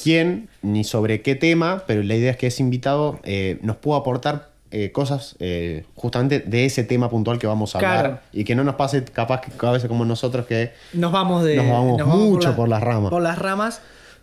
[0.00, 3.98] quién ni sobre qué tema, pero la idea es que ese invitado eh, nos pueda
[4.00, 8.18] aportar eh, cosas eh, justamente de ese tema puntual que vamos a hablar Claro.
[8.32, 11.56] y que no nos pase capaz que cada vez como nosotros que nos vamos de
[11.56, 13.10] Nos vamos mucho por las ramas.
[13.10, 13.80] Por las ramas.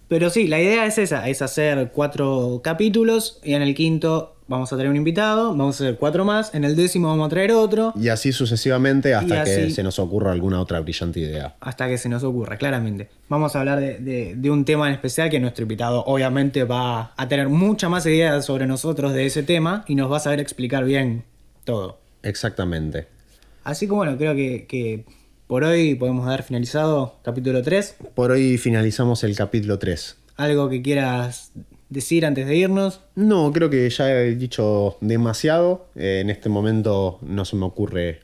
[0.09, 4.71] Pero sí, la idea es esa, es hacer cuatro capítulos y en el quinto vamos
[4.71, 7.53] a traer un invitado, vamos a hacer cuatro más, en el décimo vamos a traer
[7.53, 11.55] otro, Y así sucesivamente hasta que se nos ocurra alguna otra brillante idea.
[11.59, 13.09] hasta que se nos ocurra, claramente.
[13.29, 17.13] Vamos a hablar de, de- de un tema en especial que nuestro invitado obviamente va
[17.17, 20.39] a tener mucha más ideas sobre nosotros de ese tema y nos va a saber
[20.39, 21.23] explicar bien
[21.63, 21.97] todo.
[22.21, 23.07] Exactamente.
[23.63, 25.05] Así que bueno, creo que, que
[25.47, 27.95] por hoy podemos dar finalizado capítulo 3.
[28.15, 30.17] Por hoy finalizamos el capítulo 3.
[30.37, 31.51] ¿Algo que quieras
[31.91, 33.01] decir antes de irnos?
[33.15, 35.85] No, creo que ya he dicho demasiado.
[35.95, 38.17] Eh, en este momento no se me ocurre eh,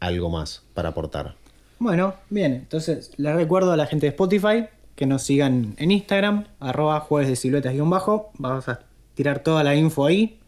[0.00, 1.36] algo más para aportar.
[1.78, 6.44] Bueno, bien, entonces les recuerdo a la gente de Spotify que nos sigan en Instagram,
[6.60, 8.30] arroba jueves de siluetas guion bajo.
[8.38, 8.80] Vamos a
[9.14, 10.38] tirar toda la info ahí.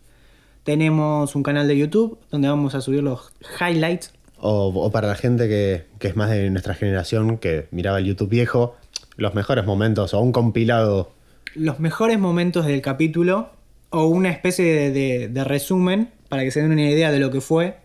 [0.64, 4.12] Tenemos un canal de YouTube donde vamos a subir los highlights.
[4.38, 8.04] O, o para la gente que, que es más de nuestra generación, que miraba el
[8.04, 8.74] YouTube viejo,
[9.16, 11.12] los mejores momentos o un compilado.
[11.54, 13.50] Los mejores momentos del capítulo
[13.90, 17.78] o una especie de, resumen para que se den una idea de lo que fue.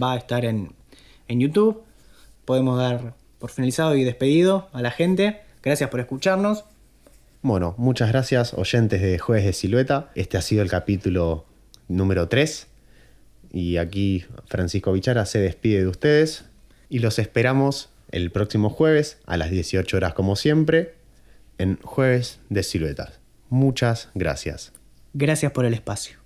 [0.00, 0.72] Va a estar en,
[1.28, 1.82] en YouTube.
[2.44, 5.40] Podemos dar por finalizado y despedido a la gente.
[5.62, 6.64] Gracias por escucharnos.
[7.42, 10.10] Bueno, muchas gracias, oyentes de Jueves de Silueta.
[10.14, 11.44] Este ha sido el capítulo
[11.88, 12.66] número 3.
[13.52, 16.46] Y aquí Francisco Bichara se despide de ustedes.
[16.88, 20.94] Y los esperamos el próximo jueves a las 18 horas, como siempre,
[21.58, 23.20] en Jueves de Siluetas.
[23.48, 24.72] Muchas gracias.
[25.12, 26.23] Gracias por el espacio.